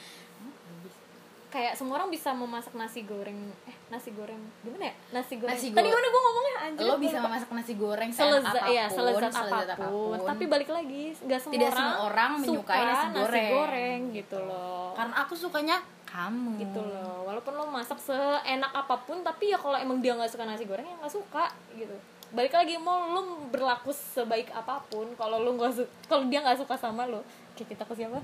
kayak 1.55 1.71
semua 1.79 2.03
orang 2.03 2.11
bisa 2.11 2.35
memasak 2.35 2.75
nasi 2.75 3.07
goreng. 3.07 3.39
Eh 3.63 3.75
nasi 3.87 4.11
goreng. 4.11 4.43
Gimana 4.59 4.91
ya? 4.91 4.93
Nasi 5.15 5.39
goreng. 5.39 5.55
Nasi 5.55 5.71
tadi 5.71 5.87
gimana 5.87 6.07
gue 6.11 6.21
ngomongnya? 6.27 6.55
Anjir 6.67 6.83
lo 6.83 6.95
bisa 6.99 7.15
lupa. 7.15 7.25
memasak 7.31 7.49
nasi 7.55 7.73
goreng 7.79 8.09
selezat 8.11 8.43
apa 8.51 8.67
pun, 8.67 8.75
ya 8.75 8.85
selezat 8.91 9.31
apa 9.31 9.63
pun. 9.87 10.17
tapi 10.19 10.43
balik 10.51 10.69
lagi 10.75 11.03
nggak 11.15 11.39
semua 11.39 11.55
Tidak 11.55 11.71
orang 11.71 11.79
semua 11.79 12.03
orang 12.11 12.31
menyukai 12.43 12.75
suka 12.75 12.83
nasi 12.83 13.07
goreng. 13.15 13.51
goreng 13.55 13.99
gitu 14.11 14.37
loh. 14.43 14.91
karena 14.99 15.15
aku 15.23 15.33
sukanya 15.39 15.77
kamu. 16.03 16.51
Gitu 16.59 16.81
loh. 16.83 17.15
Walaupun 17.23 17.53
lo 17.55 17.63
masak 17.71 17.99
seenak 18.03 18.71
apa 18.75 18.95
pun 19.07 19.23
tapi 19.23 19.55
ya 19.55 19.57
kalau 19.57 19.79
emang 19.79 20.03
dia 20.03 20.11
nggak 20.11 20.31
suka 20.35 20.43
nasi 20.43 20.67
goreng 20.67 20.83
ya 20.83 20.95
nggak 20.99 21.13
suka 21.15 21.55
gitu. 21.71 21.95
Balik 22.35 22.51
lagi 22.51 22.75
mau 22.75 23.15
lo 23.15 23.47
berlaku 23.47 23.95
sebaik 23.95 24.51
apa 24.51 24.83
pun 24.91 25.07
kalau 25.15 25.39
lo 25.39 25.55
nggak 25.55 25.71
kalau 26.11 26.27
dia 26.27 26.43
nggak 26.43 26.59
suka 26.59 26.75
sama 26.75 27.07
lo 27.07 27.23
kayak 27.55 27.71
kita 27.71 27.87
ke 27.87 27.95
siapa 27.95 28.19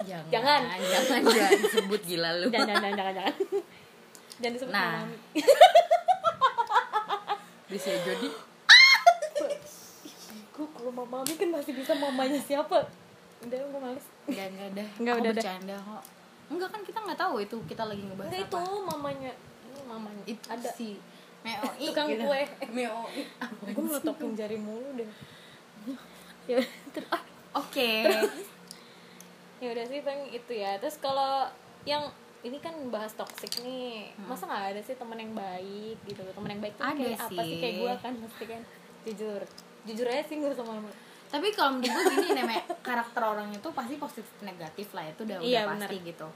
jangan 0.00 0.26
Jangan. 0.28 0.60
jangan 0.82 1.20
jangan 1.30 1.60
sebut 1.70 2.00
gila 2.02 2.30
lu 2.36 2.46
jangan 2.48 2.66
jangan 2.74 2.92
jangan 2.92 3.14
jangan 3.14 3.14
jangan 3.14 3.34
jangan 4.34 4.52
disebut 4.52 4.72
Nah. 4.72 4.90
mami 5.00 5.16
bisa 7.66 7.90
jadi 7.96 8.28
gue 10.54 10.66
kalau 10.70 10.90
mama 10.90 11.18
mami 11.18 11.34
kan 11.34 11.48
masih 11.50 11.72
bisa 11.72 11.92
mamanya 11.92 12.38
siapa 12.38 12.86
udah 13.40 13.58
gue 13.60 13.80
males 13.80 14.06
Enggak, 14.24 14.46
enggak 14.48 14.68
dah. 14.72 14.88
Enggak, 14.96 15.12
Aku 15.12 15.20
udah 15.20 15.28
dah. 15.28 15.36
bercanda 15.36 15.76
kok. 15.76 16.02
Enggak 16.46 16.68
kan 16.70 16.80
kita 16.82 16.98
nggak 16.98 17.18
tahu 17.18 17.34
itu 17.38 17.56
kita 17.66 17.82
lagi 17.84 18.02
ngebahas 18.02 18.28
Enggak 18.30 18.42
itu 18.42 18.56
apa. 18.56 18.80
mamanya 18.88 19.32
mamanya 19.84 20.22
Itu 20.24 20.44
ada 20.48 20.68
si 20.70 20.88
Mei 21.42 21.54
Tukang 21.78 22.08
gitu. 22.08 22.24
kue. 22.24 22.42
Mei 22.74 22.86
gue 23.66 23.82
meletokin 23.82 24.30
jari 24.32 24.56
mulu 24.56 24.88
deh 24.94 25.08
ya 26.46 26.60
ter- 26.90 27.08
ah, 27.10 27.20
Oke. 27.54 28.04
Ya 29.62 29.68
udah 29.70 29.84
sih 29.86 30.00
paling 30.02 30.30
itu 30.34 30.52
ya. 30.54 30.76
Terus 30.78 30.96
kalau 30.98 31.46
yang 31.84 32.10
ini 32.44 32.60
kan 32.60 32.76
bahas 32.92 33.16
toxic 33.16 33.50
nih. 33.64 34.12
Masa 34.28 34.44
nggak 34.44 34.76
ada 34.76 34.80
sih 34.84 34.94
teman 34.98 35.16
yang 35.16 35.32
baik 35.32 35.96
gitu 36.04 36.20
teman 36.20 36.50
yang 36.52 36.60
baik 36.60 36.74
tuh 36.76 36.84
Ada 36.84 37.00
kayak 37.00 37.18
apa 37.18 37.30
sih? 37.30 37.38
Sih. 37.40 37.60
kayak 37.60 37.74
gue 37.80 37.92
kan 38.02 38.12
pasti 38.20 38.44
kan. 38.44 38.62
Jujur. 39.08 39.40
Jujur 39.84 40.06
aja 40.08 40.22
sih 40.24 40.36
gue 40.40 40.52
sama 40.52 40.80
lu 40.80 40.90
Tapi 41.32 41.46
kalau 41.50 41.80
menurut 41.80 41.90
gue 41.90 42.04
gini 42.20 42.30
namanya 42.36 42.64
karakter 42.84 43.22
orang 43.24 43.48
itu 43.50 43.68
pasti 43.72 43.94
positif 43.96 44.34
negatif 44.44 44.88
lah. 44.92 45.04
Itu 45.08 45.24
udah 45.24 45.36
Iya, 45.40 45.60
udah 45.64 45.80
pasti 45.80 45.96
gitu. 46.04 46.26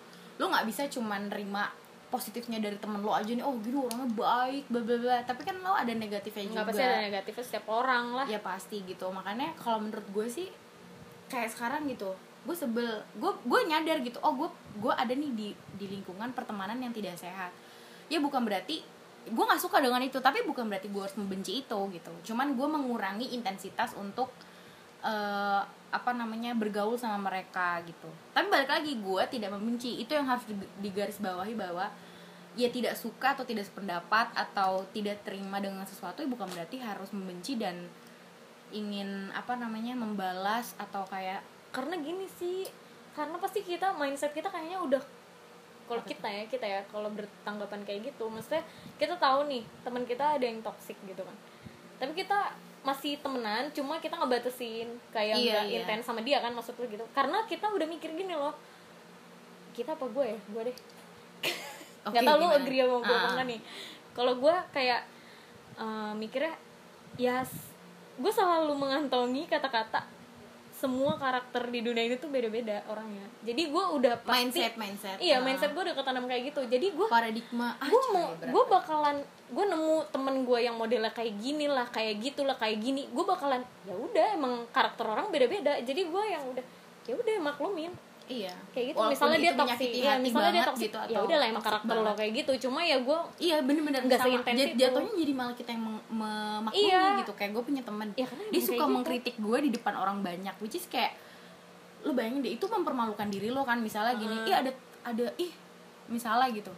Lo 0.40 0.44
nggak 0.48 0.66
bisa 0.66 0.82
cuman 0.88 1.28
nerima 1.28 1.64
positifnya 2.08 2.56
dari 2.56 2.80
temen 2.80 3.04
lo 3.04 3.12
aja 3.12 3.28
nih 3.28 3.44
oh 3.44 3.52
gitu 3.60 3.84
orangnya 3.84 4.08
baik 4.16 4.64
bla 4.72 4.80
bla 4.80 4.96
bla. 4.96 5.16
Tapi 5.28 5.42
kan 5.44 5.60
lo 5.60 5.76
ada 5.76 5.92
negatifnya 5.92 6.44
juga. 6.48 6.54
nggak 6.64 6.68
pasti 6.72 6.82
ada 6.88 6.98
negatifnya 7.04 7.44
setiap 7.44 7.66
orang 7.68 8.04
lah. 8.16 8.26
Ya 8.26 8.40
pasti 8.40 8.80
gitu. 8.88 9.12
Makanya 9.12 9.52
kalau 9.60 9.84
menurut 9.84 10.08
gue 10.08 10.26
sih 10.26 10.48
kayak 11.28 11.52
sekarang 11.52 11.84
gitu 11.84 12.16
gue 12.48 12.56
sebel 12.56 13.04
gue 13.20 13.32
gue 13.44 13.60
nyadar 13.68 14.00
gitu 14.00 14.16
oh 14.24 14.32
gue 14.32 14.48
gue 14.80 14.92
ada 14.96 15.12
nih 15.12 15.28
di 15.36 15.48
di 15.76 15.86
lingkungan 15.92 16.32
pertemanan 16.32 16.80
yang 16.80 16.96
tidak 16.96 17.20
sehat. 17.20 17.52
Ya 18.08 18.24
bukan 18.24 18.40
berarti 18.48 18.80
gue 19.28 19.44
nggak 19.44 19.60
suka 19.60 19.84
dengan 19.84 20.00
itu 20.00 20.16
tapi 20.24 20.40
bukan 20.48 20.64
berarti 20.64 20.88
gue 20.88 21.02
harus 21.04 21.16
membenci 21.20 21.60
itu 21.60 21.78
gitu. 21.92 22.32
Cuman 22.32 22.56
gue 22.56 22.64
mengurangi 22.64 23.36
intensitas 23.36 23.92
untuk 24.00 24.32
eh, 25.04 25.62
apa 25.88 26.10
namanya 26.16 26.56
bergaul 26.56 26.96
sama 26.96 27.20
mereka 27.28 27.84
gitu. 27.84 28.08
Tapi 28.32 28.48
balik 28.48 28.72
lagi 28.72 28.96
gue 28.96 29.22
tidak 29.28 29.52
membenci. 29.52 30.00
Itu 30.00 30.16
yang 30.16 30.24
harus 30.24 30.48
di- 30.48 30.72
digarisbawahi 30.80 31.52
bahwa 31.52 31.92
ya 32.56 32.72
tidak 32.72 32.96
suka 32.96 33.36
atau 33.36 33.44
tidak 33.44 33.68
sependapat 33.68 34.32
atau 34.34 34.82
tidak 34.90 35.22
terima 35.22 35.62
dengan 35.62 35.86
sesuatu 35.86 36.26
ya 36.26 36.28
bukan 36.30 36.50
berarti 36.50 36.82
harus 36.82 37.14
membenci 37.14 37.54
dan 37.54 37.86
ingin 38.74 39.30
apa 39.30 39.54
namanya 39.54 39.94
membalas 39.94 40.74
atau 40.74 41.06
kayak 41.06 41.40
karena 41.68 41.94
gini 41.96 42.26
sih 42.32 42.64
karena 43.12 43.36
pasti 43.36 43.60
kita 43.60 43.92
mindset 43.92 44.30
kita 44.30 44.46
kayaknya 44.46 44.78
udah 44.78 45.02
kalau 45.84 46.02
kita 46.02 46.24
ya 46.24 46.44
kita 46.44 46.64
ya 46.64 46.80
kalau 46.86 47.08
bertanggapan 47.08 47.80
kayak 47.82 48.00
gitu 48.06 48.28
maksudnya 48.28 48.60
kita 48.94 49.16
tahu 49.16 49.46
nih 49.46 49.64
teman 49.80 50.04
kita 50.04 50.36
ada 50.36 50.44
yang 50.44 50.60
toxic 50.60 50.96
gitu 51.02 51.20
kan. 51.20 51.36
Tapi 51.96 52.12
kita 52.14 52.52
masih 52.80 53.16
temenan 53.18 53.68
cuma 53.70 53.96
kita 53.96 54.14
ngebatasin 54.14 54.86
kayak 55.10 55.34
Iya, 55.34 55.42
nggak 55.50 55.64
iya. 55.66 55.78
intens 55.82 56.04
sama 56.04 56.20
dia 56.20 56.38
kan 56.38 56.52
maksud 56.52 56.76
lu 56.76 56.86
gitu. 56.86 57.02
Karena 57.10 57.42
kita 57.44 57.66
udah 57.66 57.84
mikir 57.84 58.12
gini 58.12 58.32
loh 58.32 58.52
kita 59.72 59.92
apa 59.92 60.04
gue 60.06 60.24
ya? 60.26 60.38
Gue 60.46 60.62
deh. 60.68 60.76
Oke, 62.06 62.12
nggak 62.12 62.22
tahu 62.22 62.36
lu 62.36 62.46
agree 62.50 62.80
sama 62.80 62.96
gue 62.98 63.08
apa 63.08 63.16
Ah. 63.18 63.30
enggak 63.32 63.46
nih. 63.48 63.60
Kalau 64.12 64.32
gue 64.36 64.54
kayak 64.70 65.00
eh, 65.74 66.12
mikirnya 66.14 66.54
ya 67.16 67.40
s- 67.40 67.72
gue 68.14 68.28
selalu 68.30 68.76
mengantongi 68.76 69.46
kata-kata 69.46 70.04
semua 70.78 71.18
karakter 71.18 71.66
di 71.68 71.82
dunia 71.82 72.06
ini 72.06 72.16
tuh 72.16 72.30
beda-beda 72.30 72.86
orangnya. 72.86 73.26
Jadi 73.42 73.66
gue 73.66 73.84
udah 73.98 74.14
pasti 74.22 74.62
mindset 74.62 74.74
mindset. 74.78 75.18
Iya 75.18 75.38
Ah. 75.38 75.44
mindset 75.44 75.74
gue 75.74 75.82
udah 75.82 75.96
ketanam 75.98 76.30
kayak 76.30 76.54
gitu. 76.54 76.62
Jadi 76.70 76.86
gue 76.94 77.06
paradigma 77.10 77.74
ah, 77.76 77.90
gue 77.90 78.02
mau 78.14 78.30
gue 78.38 78.64
bakalan 78.70 79.16
gue 79.48 79.64
nemu 79.66 79.96
temen 80.14 80.36
gue 80.46 80.58
yang 80.62 80.76
modelnya 80.78 81.10
kayak 81.10 81.34
gini 81.42 81.66
lah 81.66 81.90
kayak 81.90 82.22
gitulah 82.22 82.54
kayak 82.54 82.78
gini. 82.78 83.10
Gue 83.10 83.26
bakalan 83.26 83.66
ya 83.82 83.98
udah 83.98 84.38
emang 84.38 84.70
karakter 84.70 85.02
orang 85.02 85.34
beda-beda. 85.34 85.82
Jadi 85.82 86.06
gue 86.06 86.24
yang 86.30 86.46
udah 86.46 86.64
ya 87.08 87.14
udah 87.18 87.34
maklumin 87.42 87.90
iya. 88.28 88.54
Kayak 88.70 88.86
gitu 88.86 88.96
Walaupun 88.96 89.12
misalnya 89.12 89.38
dia 89.38 89.52
menyakiti 89.52 89.98
ya 89.98 90.14
misalnya 90.16 90.52
dia 90.52 90.64
toxic 90.64 90.84
gitu, 90.84 90.98
ya 90.98 91.04
atau 91.10 91.24
udah 91.24 91.36
lah 91.36 91.46
emang 91.48 91.64
karakter 91.64 91.90
lo 91.90 92.00
banget. 92.02 92.16
kayak 92.16 92.32
gitu. 92.36 92.52
Cuma 92.62 92.80
ya 92.80 92.96
gue 92.98 93.18
iya 93.38 93.56
bener-bener 93.58 94.00
Nggak 94.02 94.20
seintens 94.20 94.60
jatuhnya 94.74 95.12
jadi 95.14 95.32
malah 95.32 95.54
kita 95.54 95.70
yang 95.70 95.82
memaklumi 96.08 96.84
Iya. 96.84 97.02
gitu. 97.18 97.32
Kayak 97.34 97.50
gue 97.52 97.62
punya 97.64 97.82
teman 97.82 98.08
Ya, 98.12 98.26
dia 98.28 98.60
suka 98.60 98.76
gitu. 98.78 98.86
mengkritik 98.90 99.34
gue 99.36 99.58
di 99.60 99.70
depan 99.70 99.94
orang 99.94 100.20
banyak 100.20 100.54
which 100.58 100.74
is 100.74 100.86
kayak 100.86 101.16
lu 101.98 102.12
bayangin 102.12 102.40
deh 102.40 102.52
itu 102.52 102.64
mempermalukan 102.64 103.26
diri 103.26 103.48
lo 103.48 103.62
kan 103.62 103.78
misalnya 103.78 104.14
gini 104.14 104.30
Hmm. 104.32 104.46
ih 104.46 104.54
ada 104.56 104.70
ada 105.04 105.26
ih 105.36 105.50
misalnya 106.06 106.46
gitu. 106.50 106.70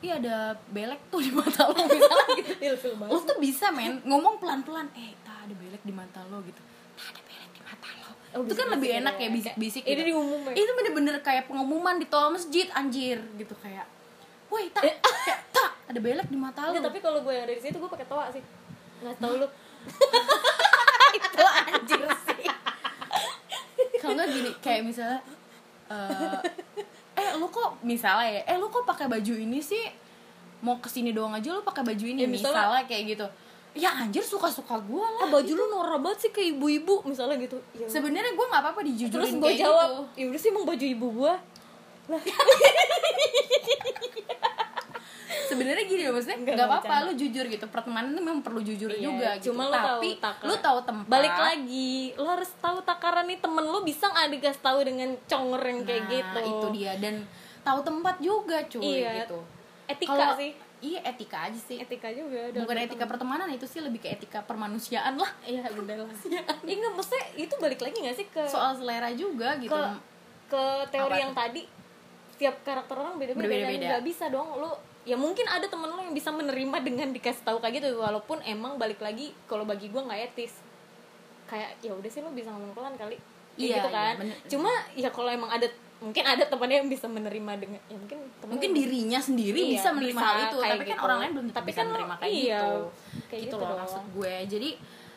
Ih 0.00 0.12
ada 0.12 0.36
belek 0.68 1.00
tuh 1.08 1.18
di 1.18 1.28
mata 1.30 1.66
lo 1.66 1.74
misalnya 1.90 2.26
gitu. 2.36 2.52
Ilfil 2.56 2.94
lo 2.96 3.18
tuh 3.20 3.36
bisa 3.36 3.68
men 3.68 3.98
ngomong 4.02 4.36
pelan-pelan 4.36 4.86
eh 4.94 5.12
tak 5.20 5.44
ada 5.44 5.54
belek 5.54 5.82
di 5.82 5.90
mata 5.90 6.22
lo 6.24 6.38
gitu. 6.40 6.62
Tak 6.94 7.10
ada 7.10 7.20
belek 7.20 7.50
di 7.50 7.60
mata 7.60 7.88
lo 7.92 7.99
Oh, 8.30 8.40
itu 8.40 8.54
kan 8.54 8.70
lebih 8.70 8.90
enak 8.96 9.14
ya. 9.16 9.26
ya 9.26 9.28
bisik-bisik 9.28 9.82
Ini 9.82 9.90
gitu. 9.92 10.02
diumumin. 10.08 10.54
itu 10.54 10.70
bener-bener 10.70 11.18
kayak 11.18 11.44
pengumuman 11.44 11.98
di 11.98 12.06
tol 12.06 12.30
masjid 12.30 12.70
anjir 12.70 13.18
gitu 13.34 13.54
kayak 13.56 13.82
woi 14.46 14.70
tak 14.70 14.82
kayak, 14.82 14.98
tak 15.50 15.70
ada 15.84 15.98
belek 15.98 16.26
di 16.26 16.36
mata 16.36 16.62
lo 16.62 16.70
Enggak, 16.70 16.86
tapi 16.86 16.98
kalau 17.00 17.18
gue 17.20 17.32
yang 17.32 17.44
di 17.44 17.58
situ 17.58 17.74
gue 17.74 17.86
pakai 17.88 18.06
toa 18.06 18.26
sih. 18.28 18.42
Nggak 19.00 19.16
tahu 19.16 19.34
lu. 19.36 19.48
Itu 21.16 21.42
anjir 21.42 22.00
sih. 22.06 22.44
Kalau 23.98 24.14
nggak 24.14 24.28
gini 24.28 24.50
kayak 24.60 24.82
misalnya 24.84 25.20
eh 25.90 26.38
eh 27.16 27.28
lu 27.34 27.46
kok 27.48 27.82
misalnya 27.82 28.26
ya 28.30 28.42
eh 28.44 28.56
lu 28.56 28.66
kok 28.68 28.82
pakai 28.84 29.06
baju 29.06 29.34
ini 29.34 29.58
sih? 29.60 29.90
Mau 30.60 30.78
ke 30.78 30.86
sini 30.86 31.10
doang 31.10 31.32
aja 31.32 31.50
lu 31.50 31.60
pakai 31.60 31.82
baju 31.82 32.04
ini 32.04 32.20
Ya, 32.20 32.28
misalnya- 32.28 32.62
misalnya 32.68 32.82
kayak 32.86 33.04
gitu 33.08 33.26
ya 33.72 33.90
anjir 33.96 34.20
suka 34.20 34.46
suka 34.46 34.76
gue 34.78 34.98
ah 34.98 35.12
lah 35.16 35.28
baju 35.30 35.52
lu 35.52 35.64
norak 35.68 35.98
banget 36.00 36.18
sih 36.20 36.30
kayak 36.30 36.48
ibu-ibu 36.54 37.02
misalnya 37.04 37.38
gitu. 37.38 37.54
Ya, 37.72 37.86
sebenarnya 37.86 38.32
gue 38.32 38.46
nggak 38.46 38.62
apa-apa 38.62 38.80
dijujurin 38.82 39.12
terus 39.12 39.30
gue 39.32 39.46
kayak 39.46 39.60
jawab 39.60 39.88
gitu. 39.88 40.02
ya 40.16 40.24
udah 40.26 40.38
sih 40.38 40.48
emang 40.48 40.64
baju 40.64 40.86
ibu 40.88 41.06
gue 41.16 41.32
sebenarnya 45.46 45.84
gini 45.84 46.02
loh 46.04 46.14
maksudnya 46.14 46.38
Nggak, 46.40 46.62
apa-apa 46.64 46.94
lu 47.06 47.12
jujur 47.16 47.44
gitu. 47.44 47.66
Pertemanan 47.66 48.10
itu 48.10 48.20
memang 48.20 48.38
perlu 48.40 48.60
jujur 48.60 48.86
Iya, 48.88 48.98
juga 49.00 49.28
gitu. 49.34 49.50
cuma 49.50 49.66
lu 49.66 49.74
tapi 49.74 50.08
tahu 50.12 50.22
takaran. 50.24 50.46
lu 50.46 50.54
tahu 50.56 50.78
tempat. 50.84 51.06
Balik 51.08 51.36
lagi 51.36 51.90
lo 52.14 52.28
harus 52.28 52.50
tahu 52.56 52.78
takaran 52.82 53.24
nih. 53.26 53.38
Temen 53.38 53.64
lo 53.64 53.82
bisa 53.82 54.06
nggak 54.06 54.28
dikasih 54.32 54.60
tahu 54.60 54.78
dengan 54.82 55.10
conger 55.24 55.62
yang 55.64 55.80
kayak 55.84 56.02
Nah, 56.02 56.10
gitu? 56.12 56.40
itu 56.44 56.66
dia. 56.72 56.92
Dan 56.96 57.14
tahu 57.60 57.78
tempat 57.80 58.14
juga 58.18 58.58
cuy 58.64 58.82
Iya. 59.00 59.10
gitu. 59.24 59.38
Etika 59.86 60.10
Kalau- 60.12 60.34
sih 60.36 60.50
iya 60.80 61.00
etika 61.04 61.46
aja 61.46 61.56
sih. 61.56 61.76
Etika 61.76 62.08
juga 62.08 62.50
dalam 62.50 62.64
bukan 62.64 62.78
etika 62.80 63.04
pertemanan 63.04 63.48
itu 63.48 63.64
sih 63.64 63.80
lebih 63.80 64.00
ke 64.00 64.08
etika 64.08 64.40
permanusiaan 64.40 65.14
lah. 65.14 65.30
Iya 65.44 65.68
bener 65.70 66.04
lah. 66.04 66.14
Iya 66.60 66.74
nggak 66.76 66.92
maksudnya 66.92 67.24
itu 67.36 67.54
balik 67.56 67.80
lagi 67.80 67.96
nggak 67.96 68.16
sih 68.16 68.26
ke 68.26 68.42
soal 68.44 68.72
selera 68.74 69.12
juga 69.12 69.56
gitu. 69.56 69.70
Ke 69.70 69.82
ke 70.50 70.62
teori 70.90 71.14
Apa 71.14 71.16
yang 71.20 71.32
tadi 71.32 71.62
setiap 72.32 72.56
karakter 72.64 72.96
orang 72.96 73.14
beda-beda 73.14 73.44
Berbeda-beda. 73.44 73.86
nggak 73.92 74.04
bisa 74.08 74.24
dong 74.26 74.48
lo 74.56 74.72
ya 75.04 75.12
mungkin 75.14 75.44
ada 75.44 75.64
temen 75.64 75.86
lo 75.86 76.00
yang 76.00 76.12
bisa 76.12 76.28
menerima 76.28 76.76
dengan 76.80 77.08
dikasih 77.10 77.44
tahu 77.44 77.60
kayak 77.60 77.80
gitu 77.80 78.00
walaupun 78.00 78.40
emang 78.42 78.76
balik 78.76 79.00
lagi 79.00 79.32
kalau 79.44 79.62
bagi 79.62 79.88
gue 79.88 80.00
nggak 80.00 80.32
etis. 80.32 80.56
Kayak 81.44 81.76
ya 81.80 81.92
udah 81.92 82.10
sih 82.10 82.20
lo 82.20 82.30
bisa 82.30 82.48
ngomong 82.48 82.72
pelan 82.72 82.96
kali. 82.96 83.16
Kayak 83.16 83.60
Iya, 83.60 83.76
gitu 83.76 83.88
kan. 83.90 84.14
iya, 84.14 84.20
bener. 84.22 84.36
cuma 84.48 84.70
ya 84.94 85.08
kalau 85.10 85.28
emang 85.28 85.50
ada 85.50 85.68
mungkin 86.00 86.24
ada 86.24 86.44
temannya 86.44 86.76
yang 86.80 86.88
bisa 86.88 87.06
menerima 87.06 87.52
dengan 87.60 87.80
ya 87.84 87.94
mungkin 87.94 88.18
mungkin 88.48 88.70
dirinya 88.72 89.20
sendiri 89.20 89.60
Iya, 89.60 89.72
bisa 89.76 89.88
menerima 89.92 90.16
bisa 90.16 90.24
hal 90.24 90.38
itu 90.40 90.56
tapi 90.56 90.80
kan 90.80 90.88
gitu. 90.90 91.04
orang 91.04 91.18
lain 91.20 91.30
belum 91.30 91.46
tentu 91.46 91.58
Tapi 91.60 91.68
bisa 91.68 91.76
kan 91.76 91.84
lo- 91.84 91.90
menerima 91.90 92.14
kayak 92.16 92.32
iya, 92.32 92.40
gitu. 92.58 92.72
kayak 93.28 93.40
gitu 93.40 93.52
gitu 93.52 93.54
loh 93.60 93.76
maksud 93.76 94.02
gue. 94.10 94.34
Jadi 94.48 94.70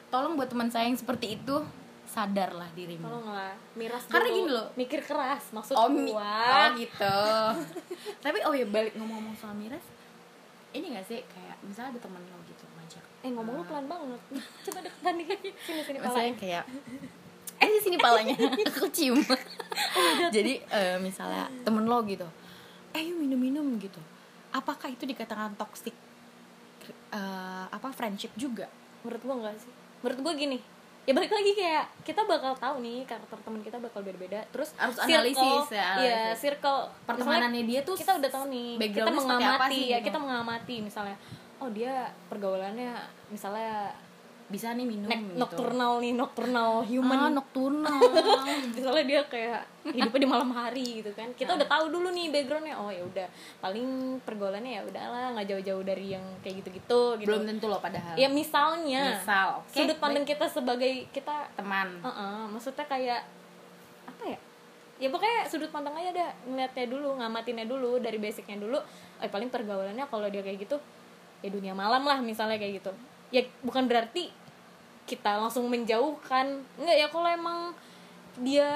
tolong 0.09 0.33
buat 0.35 0.49
teman 0.51 0.67
saya 0.67 0.85
yang 0.85 0.99
seperti 0.99 1.27
itu 1.33 1.55
sadarlah 2.03 2.69
dirimu. 2.73 3.01
Tolong 3.01 3.27
lah 3.27 3.55
miras 3.73 4.03
Karena 4.05 4.27
gini 4.29 4.49
loh. 4.51 4.67
mikir 4.75 4.99
keras 5.01 5.43
maksud 5.49 5.73
oh, 5.73 5.87
gua. 5.87 6.35
oh 6.45 6.67
gitu. 6.83 7.17
Tapi 8.19 8.37
oh 8.43 8.51
ya 8.51 8.67
balik 8.67 8.93
ngomong-ngomong 8.93 9.33
soal 9.33 9.55
miras 9.55 9.81
ini 10.69 10.91
gak 10.91 11.07
sih? 11.07 11.23
Kayak 11.23 11.55
misalnya 11.63 11.95
ada 11.95 11.99
temen 12.01 12.21
lo 12.23 12.37
gitu 12.43 12.65
ngajak. 12.67 13.03
Eh 13.23 13.31
ngomong 13.31 13.55
lu 13.55 13.63
pelan 13.63 13.87
banget. 13.87 14.21
Coba 14.67 14.79
deketan 14.81 15.13
dikit. 15.15 15.39
Sini 15.63 15.81
sini 15.81 15.97
maksudnya 15.97 16.35
kayak 16.35 16.63
eh 17.55 17.67
di 17.67 17.79
sini 17.79 17.97
palanya. 17.97 18.33
Aku 18.69 18.89
cium. 18.89 19.19
Jadi 20.29 20.61
eh, 20.61 20.97
misalnya 20.97 21.49
temen 21.61 21.83
lo 21.83 22.01
gitu 22.03 22.25
eh 22.93 23.01
yuk 23.01 23.17
minum 23.17 23.37
minum 23.37 23.65
gitu. 23.77 23.97
Apakah 24.49 24.85
itu 24.87 25.03
dikatakan 25.03 25.53
toxic 25.53 25.93
eh, 27.11 27.65
apa 27.67 27.89
friendship 27.89 28.29
juga? 28.33 28.69
Menurut 29.01 29.21
gua 29.21 29.35
enggak 29.39 29.55
sih. 29.59 29.71
Menurut 29.99 30.19
gua 30.21 30.33
gini 30.33 30.59
ya 31.03 31.11
balik 31.11 31.35
lagi 31.35 31.51
kayak 31.51 31.83
kita 32.07 32.23
bakal 32.23 32.55
tahu 32.55 32.79
nih 32.79 33.03
karakter 33.03 33.35
teman 33.35 33.59
kita 33.59 33.75
bakal 33.75 33.99
beda-beda. 33.99 34.39
Terus 34.49 34.71
Harus 34.77 34.95
circle- 34.95 35.19
analisis 35.19 35.67
ya, 35.69 35.83
iya 35.99 36.15
analisis. 36.31 36.39
circle 36.39 36.79
pertemanannya 37.03 37.63
dia 37.67 37.79
tuh 37.83 37.95
kita 37.99 38.15
udah 38.15 38.31
tahu 38.31 38.45
nih 38.47 38.69
kita 38.79 39.11
mengamati 39.11 39.75
sih 39.75 39.83
ya 39.83 39.97
gitu. 39.99 40.07
kita 40.07 40.17
mengamati 40.17 40.75
misalnya 40.79 41.17
oh 41.59 41.67
dia 41.67 42.07
pergaulannya 42.29 42.95
misalnya 43.27 43.91
bisa 44.53 44.77
nih 44.77 44.85
minum 44.85 45.09
nek- 45.09 45.25
gitu. 45.25 45.41
nocturnal 45.41 45.97
nih 45.97 46.13
nocturnal 46.13 46.85
human. 46.85 47.17
ah, 47.17 47.31
nocturnal. 47.33 47.97
Misalnya 48.77 49.05
dia 49.09 49.21
kayak 49.25 49.65
hidupnya 49.89 50.21
di 50.21 50.29
malam 50.29 50.53
hari 50.53 51.01
gitu 51.01 51.09
kan. 51.17 51.33
Kita 51.33 51.57
udah 51.57 51.65
tahu 51.65 51.89
dulu 51.89 52.13
nih 52.13 52.29
backgroundnya. 52.29 52.77
Oh 52.77 52.93
ya 52.93 53.01
udah. 53.01 53.27
Paling 53.57 54.21
pergaulannya 54.21 54.77
ya 54.77 54.81
udahlah 54.85 55.33
nggak 55.33 55.47
jauh-jauh 55.49 55.81
dari 55.81 56.13
yang 56.13 56.21
kayak 56.45 56.61
gitu-gitu 56.61 57.01
gitu. 57.17 57.25
Belum 57.25 57.49
tentu 57.49 57.65
loh 57.65 57.81
padahal. 57.81 58.13
Ya 58.13 58.29
misalnya 58.29 59.17
misal 59.17 59.65
oke. 59.65 59.73
sudut 59.73 59.97
pandang 59.97 60.21
kita 60.21 60.45
sebagai 60.45 61.09
kita 61.09 61.49
teman. 61.57 61.97
Heeh, 62.05 62.37
maksudnya 62.53 62.85
kayak 62.85 63.25
apa 64.05 64.23
ya? 64.29 64.37
Ya 65.01 65.09
pokoknya 65.09 65.49
sudut 65.49 65.73
pandang 65.73 65.97
aja 65.97 66.13
dah 66.13 66.29
ngeliatnya 66.45 66.85
dulu 66.85 67.17
ngamatinnya 67.17 67.65
dulu 67.65 67.97
dari 67.97 68.21
basicnya 68.21 68.61
dulu. 68.61 68.77
Eh 69.17 69.27
paling 69.33 69.49
pergaulannya 69.49 70.05
kalau 70.05 70.29
dia 70.29 70.45
kayak 70.45 70.61
gitu 70.61 70.77
ya 71.41 71.49
dunia 71.49 71.73
malam 71.73 72.05
lah 72.05 72.21
misalnya 72.21 72.61
kayak 72.61 72.85
gitu. 72.85 72.93
Ya 73.33 73.41
bukan 73.65 73.89
berarti 73.89 74.42
kita 75.13 75.37
langsung 75.37 75.69
menjauhkan. 75.69 76.65
Enggak 76.81 76.97
ya 76.97 77.07
kalau 77.13 77.29
emang 77.29 77.59
dia 78.41 78.69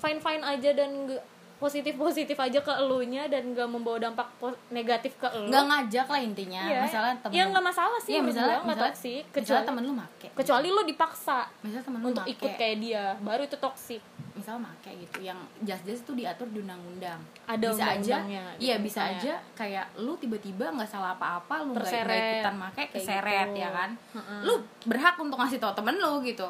fine 0.00 0.20
fine 0.24 0.40
aja 0.40 0.72
dan 0.72 1.04
nggak 1.04 1.24
positif 1.60 1.92
positif 1.94 2.36
aja 2.40 2.58
ke 2.64 2.72
elunya 2.72 3.28
dan 3.28 3.52
gak 3.52 3.68
membawa 3.68 4.00
dampak 4.00 4.32
negatif 4.72 5.12
ke 5.20 5.28
elu. 5.28 5.52
Nggak 5.52 5.64
ngajak 5.68 6.06
lah 6.08 6.20
intinya 6.24 6.62
misalnya 6.80 7.14
temen 7.20 7.36
ya 7.36 7.44
nggak 7.52 7.64
masalah 7.68 7.98
sih 8.00 8.16
menurut 8.16 8.32
misalnya 8.32 8.48
nggak 8.48 8.64
misalnya, 8.64 8.88
toksik 8.88 9.22
misalnya 9.28 9.36
kecuali 9.36 9.62
temen 9.68 9.82
lu 9.84 9.92
make. 9.92 10.28
kecuali 10.32 10.68
lo 10.72 10.82
dipaksa 10.88 11.38
misalnya 11.60 11.84
temen 11.84 11.98
lu 12.00 12.06
untuk 12.10 12.24
make. 12.24 12.32
ikut 12.32 12.50
kayak 12.56 12.76
dia 12.80 13.04
baru 13.20 13.42
itu 13.44 13.56
toksik 13.60 14.02
misal 14.32 14.56
make 14.56 14.88
gitu 14.88 15.18
yang 15.20 15.36
jas-jas 15.60 16.00
itu 16.00 16.12
diatur 16.16 16.48
di 16.48 16.64
undang-undang. 16.64 17.20
Ada 17.44 17.66
bisa 17.68 17.84
aja 17.84 17.92
undang-undangnya 17.92 18.42
gitu, 18.56 18.62
iya 18.64 18.76
bisa 18.80 19.00
misalnya. 19.04 19.20
aja 19.20 19.34
kayak 19.52 19.86
lu 20.00 20.12
tiba-tiba 20.16 20.64
nggak 20.72 20.88
salah 20.88 21.12
apa-apa 21.12 21.54
lu 21.68 21.76
nggak 21.76 21.92
ikutan 22.08 22.56
make 22.56 22.72
Kayak 22.72 22.90
keseret 22.96 23.48
gitu. 23.52 23.60
ya 23.60 23.68
kan? 23.68 23.90
Heeh. 24.16 24.40
lu 24.48 24.54
berhak 24.88 25.14
untuk 25.20 25.36
ngasih 25.36 25.60
tau 25.60 25.76
temen 25.76 25.92
lu 26.00 26.24
gitu 26.24 26.48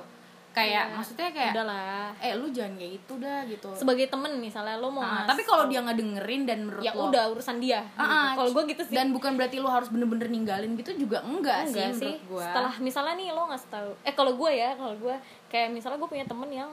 kayak 0.50 0.84
Iya. 0.84 0.94
maksudnya 0.94 1.28
kayak 1.30 1.52
udahlah 1.54 2.10
eh 2.18 2.34
lu 2.34 2.50
jangan 2.50 2.74
kayak 2.74 2.92
itu 2.96 3.14
dah 3.16 3.40
gitu. 3.44 3.68
Sebagai 3.72 4.06
temen 4.06 4.32
misalnya 4.36 4.74
lo 4.74 4.88
mau 4.88 4.98
Nah, 4.98 5.22
ngas- 5.22 5.30
tapi 5.30 5.42
kalau 5.44 5.64
dia 5.64 5.78
nggak 5.78 5.94
dengerin 5.96 6.42
dan 6.42 6.58
menurut 6.60 6.82
ya 6.82 6.92
lo 6.92 7.06
udah 7.06 7.24
urusan 7.30 7.56
dia 7.58 7.80
Ah, 7.92 8.02
ah, 8.02 8.28
kalau 8.34 8.50
gue 8.52 8.62
gitu 8.68 8.82
sih. 8.82 8.92
dan 8.92 9.10
bukan 9.10 9.32
berarti 9.32 9.56
lu 9.56 9.66
harus 9.66 9.86
bener-bener 9.88 10.26
ninggalin 10.26 10.74
gitu 10.74 10.90
juga 10.96 11.22
enggak, 11.22 11.66
enggak 11.66 11.94
sih, 11.94 12.02
sih. 12.02 12.14
gua. 12.26 12.42
Setelah 12.44 12.74
misalnya 12.78 13.14
nih 13.16 13.28
lo 13.30 13.46
nggak 13.46 13.62
tahu 13.64 13.90
eh 14.00 14.12
kalau 14.12 14.32
gue 14.34 14.50
ya 14.52 14.70
kalau 14.74 14.94
gue 14.96 15.14
kayak 15.48 15.68
misalnya 15.68 15.96
gue 15.96 16.10
punya 16.10 16.24
temen 16.24 16.50
yang 16.50 16.70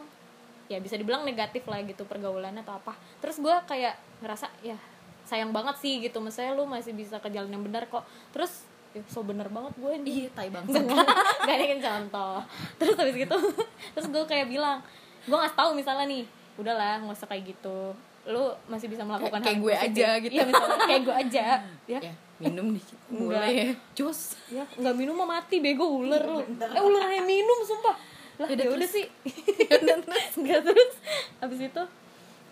ya 0.65 0.77
bisa 0.77 0.93
dibilang 0.93 1.21
negatif 1.21 1.63
lah 1.63 1.79
gitu 1.79 2.03
pergaulannya 2.03 2.59
atau 2.59 2.75
apa. 2.75 2.91
Terus 3.19 3.37
gue 3.37 3.55
kayak 3.63 3.93
ngerasa 4.19 4.49
ya 4.61 4.75
sayang 5.23 5.51
banget 5.51 5.77
sih 5.77 6.01
gitu. 6.01 6.17
Misalnya 6.17 6.51
lo 6.53 6.65
masih 6.65 6.91
bisa 6.91 7.17
ke 7.17 7.29
jalan 7.29 7.47
yang 7.49 7.61
benar 7.61 7.85
kok. 7.85 8.01
Terus 8.31 8.65
ya, 8.97 9.01
so 9.05 9.21
bener 9.21 9.45
banget 9.47 9.73
gue 9.73 9.91
nih 10.01 10.13
iya 10.17 10.29
tai 10.31 10.47
bang 10.47 10.65
Enggak, 10.65 10.83
enggak. 10.83 11.07
Ada 11.47 11.65
kan 11.65 11.79
contoh. 11.79 12.36
Terus 12.75 12.95
habis 12.95 13.15
gitu 13.15 13.38
Terus 13.93 14.07
gue 14.07 14.23
kayak 14.25 14.47
bilang 14.47 14.77
Gue 15.23 15.38
ngasih 15.38 15.55
tahu 15.55 15.69
misalnya 15.71 16.05
nih 16.05 16.23
Udahlah 16.55 16.99
nggak 16.99 17.13
usah 17.13 17.27
kayak 17.27 17.43
gitu. 17.51 17.93
Lu 18.25 18.43
masih 18.65 18.88
bisa 18.88 19.01
melakukan 19.01 19.39
Kayak 19.39 19.53
hal 19.53 19.63
gue 19.63 19.73
positif. 19.73 19.93
aja 19.93 20.07
gitu. 20.19 20.33
Iya 20.33 20.43
misalnya 20.45 20.77
kayak 20.83 21.01
gue 21.01 21.15
aja 21.15 21.45
Ya. 21.93 21.99
Ya 22.01 22.13
minum 22.38 22.69
dikit 22.69 22.93
Enggak. 23.10 23.33
boleh 23.33 23.49
ya. 23.49 23.69
Cus 23.93 24.19
ya 24.47 24.62
nggak 24.77 24.93
minum 24.93 25.17
mah 25.17 25.29
mati 25.36 25.57
bego 25.57 25.89
ular 25.89 26.21
lu. 26.21 26.45
Eh 26.45 26.81
ular 26.81 27.10
yang 27.10 27.25
minum 27.25 27.60
sumpah. 27.65 27.97
Lah 28.38 28.45
ya 28.45 28.69
udah 28.69 28.86
sih. 28.86 29.10
Nggak 30.38 30.62
terus. 30.62 30.93
Habis 31.41 31.60
itu 31.65 31.83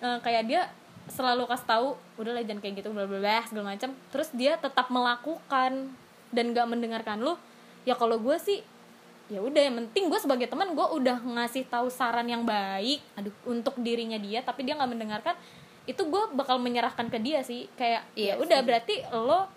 eh, 0.01 0.17
kayak 0.21 0.43
dia 0.49 0.61
selalu 1.05 1.45
kasih 1.45 1.67
tahu 1.69 1.87
udahlah 2.17 2.41
jangan 2.41 2.65
kayak 2.65 2.81
gitu 2.81 2.89
bla 2.89 3.05
bla 3.05 3.21
bla 3.21 3.45
segala 3.45 3.77
macam. 3.77 3.93
Terus 4.09 4.29
dia 4.33 4.57
tetap 4.57 4.89
melakukan 4.89 5.93
dan 6.33 6.53
nggak 6.53 6.67
mendengarkan 6.69 7.21
lu 7.21 7.33
ya 7.85 7.93
kalau 7.93 8.17
gue 8.17 8.37
sih 8.41 8.61
ya 9.25 9.41
udah 9.41 9.57
yang 9.57 9.75
penting 9.85 10.09
gue 10.09 10.19
sebagai 10.21 10.45
teman 10.45 10.77
gue 10.77 10.85
udah 10.85 11.17
ngasih 11.17 11.65
tahu 11.65 11.89
saran 11.89 12.29
yang 12.29 12.45
baik 12.45 13.01
Aduh. 13.17 13.33
untuk 13.49 13.73
dirinya 13.81 14.21
dia 14.21 14.45
tapi 14.45 14.61
dia 14.61 14.77
nggak 14.77 14.91
mendengarkan 14.93 15.33
itu 15.85 16.01
gue 16.01 16.23
bakal 16.33 16.57
menyerahkan 16.61 17.09
ke 17.09 17.17
dia 17.21 17.41
sih 17.45 17.69
kayak 17.77 18.05
Iya 18.17 18.37
ya 18.37 18.41
udah 18.41 18.59
sih. 18.61 18.65
berarti 18.65 18.95
lo 19.13 19.49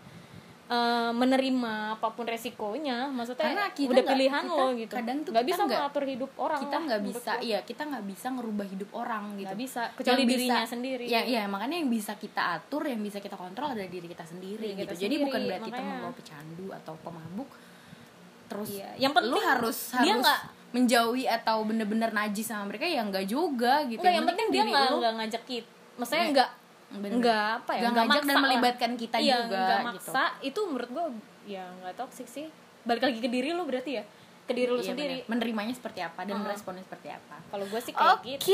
eh, 0.68 1.10
menerima 1.10 1.72
apa 1.96 2.08
pun 2.10 2.24
resikonya 2.24 3.08
maksudnya 3.08 3.40
Karena 3.42 3.66
kita 3.70 3.88
udah 3.88 3.96
nggak- 3.96 4.12
pilihan 4.12 4.44
kita 4.44 4.52
lo 4.54 4.66
gitu 4.74 4.92
kadang 4.94 5.18
tuh 5.18 5.30
nggak 5.30 5.40
kita 5.40 5.50
bisa 5.50 5.62
nggak- 5.62 5.80
mengatur 5.80 6.04
hidup 6.06 6.30
orang 6.36 6.60
kita 6.60 6.76
nggak 6.78 7.00
bisa 7.02 7.30
iya 7.40 7.58
kita 7.62 7.82
nggak 7.84 8.04
bisa 8.06 8.26
ngerubah 8.30 8.66
hidup 8.68 8.90
orang 8.92 9.24
gitu 9.34 9.48
Nggak 9.48 9.58
bisa, 9.58 9.82
kecuali 9.92 10.16
Yang 10.18 10.28
dirinya 10.30 10.58
bisa- 10.58 10.70
sendiri. 10.70 11.04
ya 11.06 11.20
iya 11.24 11.42
makanya 11.44 11.76
yang 11.78 11.90
bisa 11.90 12.12
kita 12.14 12.42
atur 12.54 12.82
yang 12.84 13.00
bisa 13.00 13.18
kita 13.18 13.34
kontrol 13.34 13.68
adalah 13.70 13.86
diri 13.86 14.06
kita 14.06 14.22
sendiri 14.22 14.60
Diri 14.62 14.76
gitu 14.76 14.84
kita 14.84 14.94
jadi 14.98 15.08
sendiri, 15.10 15.24
bukan 15.24 15.40
berarti 15.42 15.70
makanya. 15.72 15.96
lo 15.98 16.10
pecandu 16.12 16.66
atau 16.74 16.94
pemabuk 17.00 17.48
terus 18.46 18.68
Iya, 18.70 18.88
yang 18.98 19.12
penting 19.12 19.28
lu 19.30 19.40
harus 19.42 19.78
dia 19.94 20.00
harus 20.10 20.20
nggak- 20.22 20.44
menjauhi 20.68 21.24
atau 21.26 21.56
bener-bener 21.62 22.10
najis 22.10 22.44
sama 22.46 22.64
mereka 22.66 22.84
ya 22.84 23.00
nggak 23.02 23.24
juga 23.24 23.84
gitu 23.84 23.98
Nggak, 23.98 24.12
yang 24.14 24.26
penting 24.26 24.46
dia 24.50 24.62
nggak 24.64 25.12
ngajak 25.16 25.42
kita 25.44 25.68
maksudnya 25.96 26.20
Iya. 26.22 26.32
nggak 26.34 26.50
Bener. 26.90 27.10
nggak 27.14 27.46
apa 27.58 27.72
ya 27.74 27.80
Nggak 27.84 27.94
ngajak 28.02 28.22
dan 28.22 28.32
lah. 28.32 28.42
melibatkan 28.42 28.90
kita 28.94 29.16
iya, 29.18 29.36
juga, 29.38 29.56
nggak 29.58 29.78
gitu. 29.78 29.88
maksa 30.08 30.22
itu 30.40 30.60
menurut 30.62 30.90
gue 30.90 31.04
ya 31.46 31.64
nggak 31.74 31.94
toxic 31.94 32.24
sih 32.26 32.46
balik 32.80 33.02
lagi 33.02 33.18
ke 33.18 33.28
diri 33.28 33.50
lo 33.50 33.62
berarti 33.62 33.92
ya 33.92 34.04
ke 34.42 34.56
diri 34.56 34.64
lo 34.66 34.80
Iya, 34.80 34.88
sendiri 34.88 35.16
bener. 35.18 35.28
menerimanya 35.28 35.74
seperti 35.74 36.00
apa 36.00 36.24
dan 36.24 36.32
Uh-uh. 36.34 36.48
meresponnya 36.48 36.80
seperti 36.80 37.08
apa 37.10 37.36
kalau 37.46 37.64
gue 37.64 37.76
sih 37.78 37.92
kayak 37.92 38.16
oke 38.16 38.24
gitu 38.24 38.48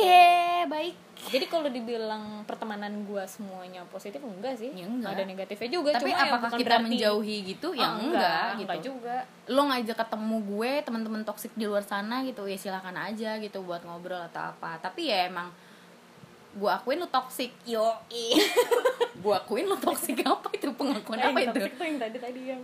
baik 0.67 0.95
jadi 1.25 1.47
kalau 1.47 1.69
dibilang 1.69 2.25
pertemanan 2.43 3.07
gue 3.07 3.23
semuanya 3.25 3.87
positif 3.87 4.19
enggak 4.19 4.55
sih 4.57 4.71
Ya, 4.73 4.83
enggak. 4.85 5.15
ada 5.15 5.23
negatifnya 5.23 5.71
juga 5.71 5.91
tapi 5.93 6.03
cuma 6.05 6.11
ya 6.13 6.27
apakah 6.27 6.49
bukan 6.49 6.59
kita 6.59 6.67
berarti- 6.69 6.85
menjauhi 6.91 7.37
gitu 7.47 7.69
ya 7.73 7.87
Ah, 7.87 7.95
enggak, 7.97 8.47
gitu 8.51 8.67
enggak 8.67 8.81
juga 8.83 9.17
lo 9.47 9.63
ngajak 9.65 9.97
ketemu 9.97 10.37
gue 10.45 10.73
teman-teman 10.83 11.23
toksik 11.23 11.53
di 11.55 11.65
luar 11.65 11.83
sana 11.83 12.17
gitu 12.23 12.43
ya 12.45 12.57
silakan 12.57 12.97
aja 12.97 13.39
gitu 13.39 13.63
buat 13.63 13.83
ngobrol 13.83 14.19
atau 14.25 14.51
apa 14.51 14.75
tapi 14.81 15.07
ya 15.07 15.31
emang 15.31 15.55
gue 16.55 16.71
akuin 16.71 16.99
lo 16.99 17.09
toksik 17.09 17.51
yo 17.67 17.99
gue 19.23 19.35
akuin 19.35 19.67
lo 19.67 19.75
toksik 19.75 20.23
apa 20.23 20.49
itu 20.55 20.71
pengakuan 20.71 21.19
Eh, 21.19 21.27
apa 21.27 21.39
yang 21.41 21.51
itu 21.51 21.59
toxic 21.59 21.73
tuh 21.75 21.87
yang 21.87 21.99
tadi 21.99 22.19
tadi 22.19 22.41
yang 22.47 22.61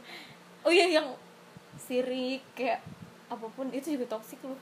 oh 0.63 0.71
iya 0.71 0.87
yang 0.89 1.07
sirik 1.75 2.43
kayak 2.55 2.79
apa 3.27 3.47
pun 3.51 3.67
itu 3.71 3.99
juga 3.99 4.15
toksik 4.15 4.39
loh 4.43 4.59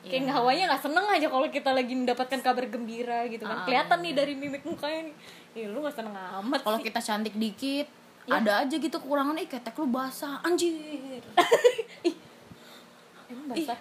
kayak 0.00 0.12
Iya. 0.12 0.24
nggak 0.24 0.36
hawanya 0.36 0.64
nggak 0.72 0.82
seneng 0.82 1.06
aja 1.06 1.26
kalau 1.28 1.46
kita 1.46 1.70
lagi 1.72 1.92
mendapatkan 1.92 2.40
kabar 2.40 2.64
gembira 2.64 3.28
gitu 3.28 3.44
kan. 3.44 3.52
Ah, 3.52 3.64
kelihatan 3.68 4.00
iya. 4.00 4.04
nih 4.08 4.12
dari 4.16 4.32
mimik 4.32 4.64
mukanya 4.64 5.12
nih. 5.12 5.14
Ih, 5.52 5.68
lu 5.68 5.84
nggak 5.84 5.92
seneng 5.92 6.16
amat 6.16 6.60
kalau 6.64 6.80
kita 6.80 7.00
cantik 7.00 7.36
dikit 7.36 7.84
Ya. 8.24 8.36
ada 8.40 8.64
aja 8.64 8.76
gitu 8.76 8.96
kekurangan 8.96 9.36
eh 9.36 9.44
ketek 9.44 9.76
lu 9.76 9.88
basah 9.88 10.40
anjir. 10.40 11.20
Emang 13.28 13.46
basah? 13.48 13.78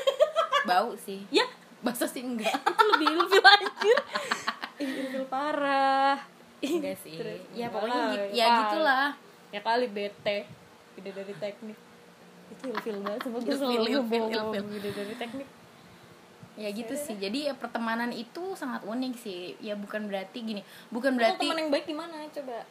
Bau 0.68 0.94
sih. 0.96 1.22
Ya 1.30 1.46
basah 1.84 2.08
sih 2.08 2.24
enggak. 2.24 2.56
Itu 2.72 2.84
lebih 2.96 3.08
ilfil 3.12 3.44
anjir. 3.44 3.98
Ilfil 4.80 5.24
parah. 5.28 6.16
Enggak 6.64 6.96
sih. 7.04 7.20
terus, 7.20 7.40
ya 7.52 7.68
pokoknya 7.68 8.00
gitu, 8.16 8.24
ya 8.32 8.40
ya 8.40 8.46
kali. 8.48 8.60
gitulah. 8.64 9.08
Ya 9.52 9.60
kali 9.60 9.86
bete 9.92 10.38
ide 10.96 11.10
dari 11.12 11.34
teknik. 11.36 11.78
Itu 12.48 12.62
ilfil 12.72 12.96
banget 13.04 13.20
gue 13.28 13.40
Ilfil, 13.44 13.56
selalu 13.60 13.88
ilfil, 14.00 14.24
dari 14.96 15.14
teknik. 15.20 15.48
Ya 16.54 16.68
gitu 16.72 16.94
sih. 16.96 17.14
Jadi 17.20 17.52
ya 17.52 17.54
pertemanan 17.54 18.10
itu 18.16 18.56
sangat 18.56 18.80
unik 18.88 19.14
sih. 19.20 19.60
Ya 19.60 19.76
bukan 19.76 20.08
berarti 20.08 20.40
gini 20.40 20.62
bukan 20.88 21.20
berarti 21.20 21.44
teman 21.44 21.60
yang 21.60 21.70
baik 21.70 21.84
gimana? 21.84 22.16
Coba. 22.32 22.64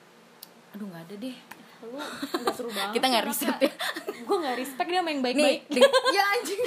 Aduh 0.73 0.89
nggak 0.89 1.03
ada 1.05 1.15
deh. 1.21 1.37
Lu 1.83 1.99
nggak 1.99 2.55
seru 2.55 2.71
banget 2.71 2.93
Kita 2.97 3.05
nggak 3.11 3.25
riset 3.27 3.57
ya. 3.59 3.71
gue 4.23 4.37
nggak 4.39 4.55
respect 4.55 4.87
dia 4.87 5.01
main 5.03 5.19
nih 5.19 5.23
baik-baik 5.25 5.61
ya 6.15 6.23
anjing 6.31 6.61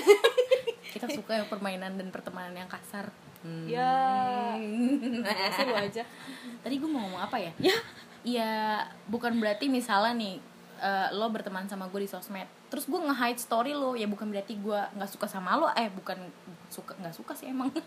kita 0.96 1.06
suka 1.12 1.32
yang 1.38 1.48
permainan 1.48 2.00
dan 2.00 2.08
pertemanan 2.08 2.56
yang 2.56 2.70
kasar. 2.70 3.12
Hmm. 3.44 3.68
ya. 3.68 4.56
Lu 4.58 5.74
aja. 5.76 6.02
Tadi 6.64 6.74
gue 6.80 6.90
mau 6.90 7.04
ngomong 7.06 7.22
apa 7.22 7.36
ya? 7.38 7.52
Ya. 7.60 7.76
Ya 8.26 8.52
bukan 9.06 9.38
berarti 9.38 9.70
misalnya 9.70 10.18
nih 10.18 10.34
eh, 10.82 11.08
lo 11.14 11.30
berteman 11.30 11.70
sama 11.70 11.86
gue 11.86 12.02
di 12.02 12.10
sosmed 12.10 12.48
terus 12.66 12.90
gue 12.90 12.98
nge-hide 12.98 13.38
story 13.38 13.72
lo 13.78 13.94
ya 13.94 14.10
bukan 14.10 14.26
berarti 14.26 14.58
gue 14.58 14.80
nggak 14.98 15.06
suka 15.06 15.30
sama 15.30 15.54
lo 15.54 15.70
eh 15.78 15.86
bukan 15.86 16.18
suka 16.66 16.98
nggak 16.98 17.14
suka 17.14 17.32
sih 17.38 17.50
emang. 17.50 17.70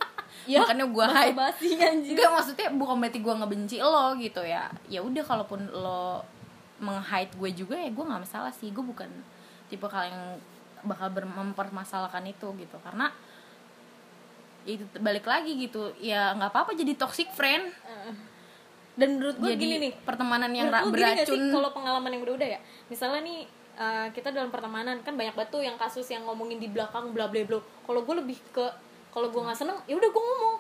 Ya, 0.46 0.62
makanya 0.62 0.86
gue 0.86 1.06
hide. 1.10 1.34
basi 1.34 1.74
anjir 1.82 2.14
maksudnya 2.22 2.70
bukan 2.78 3.02
berarti 3.02 3.20
gue 3.20 3.34
ngebenci 3.34 3.78
lo 3.82 4.14
gitu 4.16 4.46
ya. 4.46 4.70
Ya 4.86 5.02
udah 5.02 5.26
kalaupun 5.26 5.68
lo 5.74 6.22
meng-hide 6.80 7.34
gue 7.34 7.50
juga 7.66 7.76
ya 7.76 7.90
gue 7.90 8.06
nggak 8.06 8.24
masalah 8.24 8.54
sih. 8.54 8.70
Gue 8.70 8.86
bukan 8.86 9.10
tipe 9.68 9.84
kalian 9.90 10.14
yang 10.14 10.26
bakal 10.84 11.12
mempermasalahkan 11.12 12.24
itu 12.28 12.48
gitu. 12.58 12.78
Karena 12.82 13.12
ya 14.68 14.76
itu 14.76 14.86
balik 15.00 15.24
lagi 15.24 15.56
gitu 15.56 15.96
ya 16.04 16.36
nggak 16.36 16.52
apa-apa 16.52 16.76
jadi 16.76 16.94
toxic 17.00 17.32
friend. 17.34 17.72
Dan 19.00 19.16
menurut 19.16 19.40
gue 19.40 19.56
jadi 19.56 19.64
gini 19.64 19.76
nih 19.88 19.92
pertemanan 20.04 20.52
yang 20.52 20.68
ra- 20.68 20.84
beracun 20.84 21.40
kalau 21.56 21.72
pengalaman 21.72 22.12
yang 22.12 22.22
udah-udah 22.28 22.50
ya? 22.58 22.60
Misalnya 22.92 23.24
nih 23.24 23.40
uh, 23.80 24.08
kita 24.12 24.36
dalam 24.36 24.52
pertemanan 24.52 25.00
kan 25.08 25.16
banyak 25.16 25.40
batu 25.40 25.64
yang 25.64 25.80
kasus 25.80 26.04
yang 26.12 26.28
ngomongin 26.28 26.60
di 26.60 26.68
belakang 26.68 27.16
bla 27.16 27.32
bla 27.32 27.42
bla. 27.48 27.64
Kalau 27.64 28.04
gue 28.04 28.16
lebih 28.20 28.38
ke 28.52 28.66
kalau 29.10 29.32
gue 29.32 29.42
nggak 29.42 29.56
seneng 29.56 29.80
ya 29.88 29.96
udah 29.96 30.10
gue 30.12 30.24
ngomong. 30.24 30.56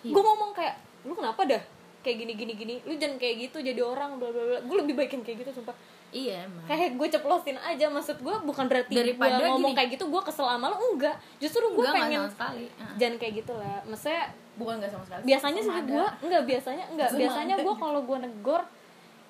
Iya. 0.00 0.12
gue 0.16 0.22
ngomong 0.24 0.50
kayak 0.56 0.74
lu 1.08 1.12
kenapa 1.16 1.40
dah? 1.48 1.62
Kayak 2.04 2.16
gini 2.24 2.32
gini 2.36 2.52
gini. 2.52 2.74
Lu 2.84 2.92
jangan 3.00 3.16
kayak 3.16 3.48
gitu 3.48 3.64
jadi 3.64 3.80
orang 3.80 4.20
bla 4.20 4.28
bla 4.28 4.42
bla. 4.44 4.58
Gue 4.60 4.76
lebih 4.84 4.94
baikin 5.00 5.24
kayak 5.24 5.48
gitu 5.48 5.60
sumpah 5.60 5.76
iya 6.10 6.46
emang. 6.46 6.66
Kayak 6.66 6.98
gue 6.98 7.08
ceplosin 7.14 7.56
aja 7.58 7.86
maksud 7.86 8.18
gue 8.18 8.36
bukan 8.42 8.64
berarti 8.66 8.94
Daripada 8.94 9.38
gue 9.38 9.46
ngomong 9.46 9.72
gini. 9.72 9.78
kayak 9.78 9.90
gitu 9.94 10.04
gue 10.10 10.22
kesel 10.26 10.46
sama 10.46 10.66
lo 10.70 10.76
enggak. 10.78 11.16
Justru 11.38 11.64
gue 11.70 11.78
Enggak, 11.78 11.94
enggak 11.94 12.02
pengen 12.02 12.18
sama 12.18 12.30
sekali. 12.34 12.64
Jangan 12.98 13.16
kayak 13.22 13.34
gitu 13.38 13.52
lah 13.54 13.76
maksudnya 13.86 14.22
bukan 14.58 14.74
enggak 14.82 14.92
sama 14.92 15.04
sekali. 15.06 15.22
biasanya 15.24 15.60
sih 15.62 15.72
gue 15.86 16.06
enggak 16.26 16.42
biasanya 16.46 16.84
enggak. 16.90 17.08
Sama 17.10 17.20
biasanya 17.22 17.54
gue 17.62 17.74
kalau 17.78 18.00
gue 18.02 18.18
negor 18.26 18.62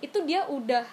itu 0.01 0.19
dia 0.25 0.41
udah 0.49 0.85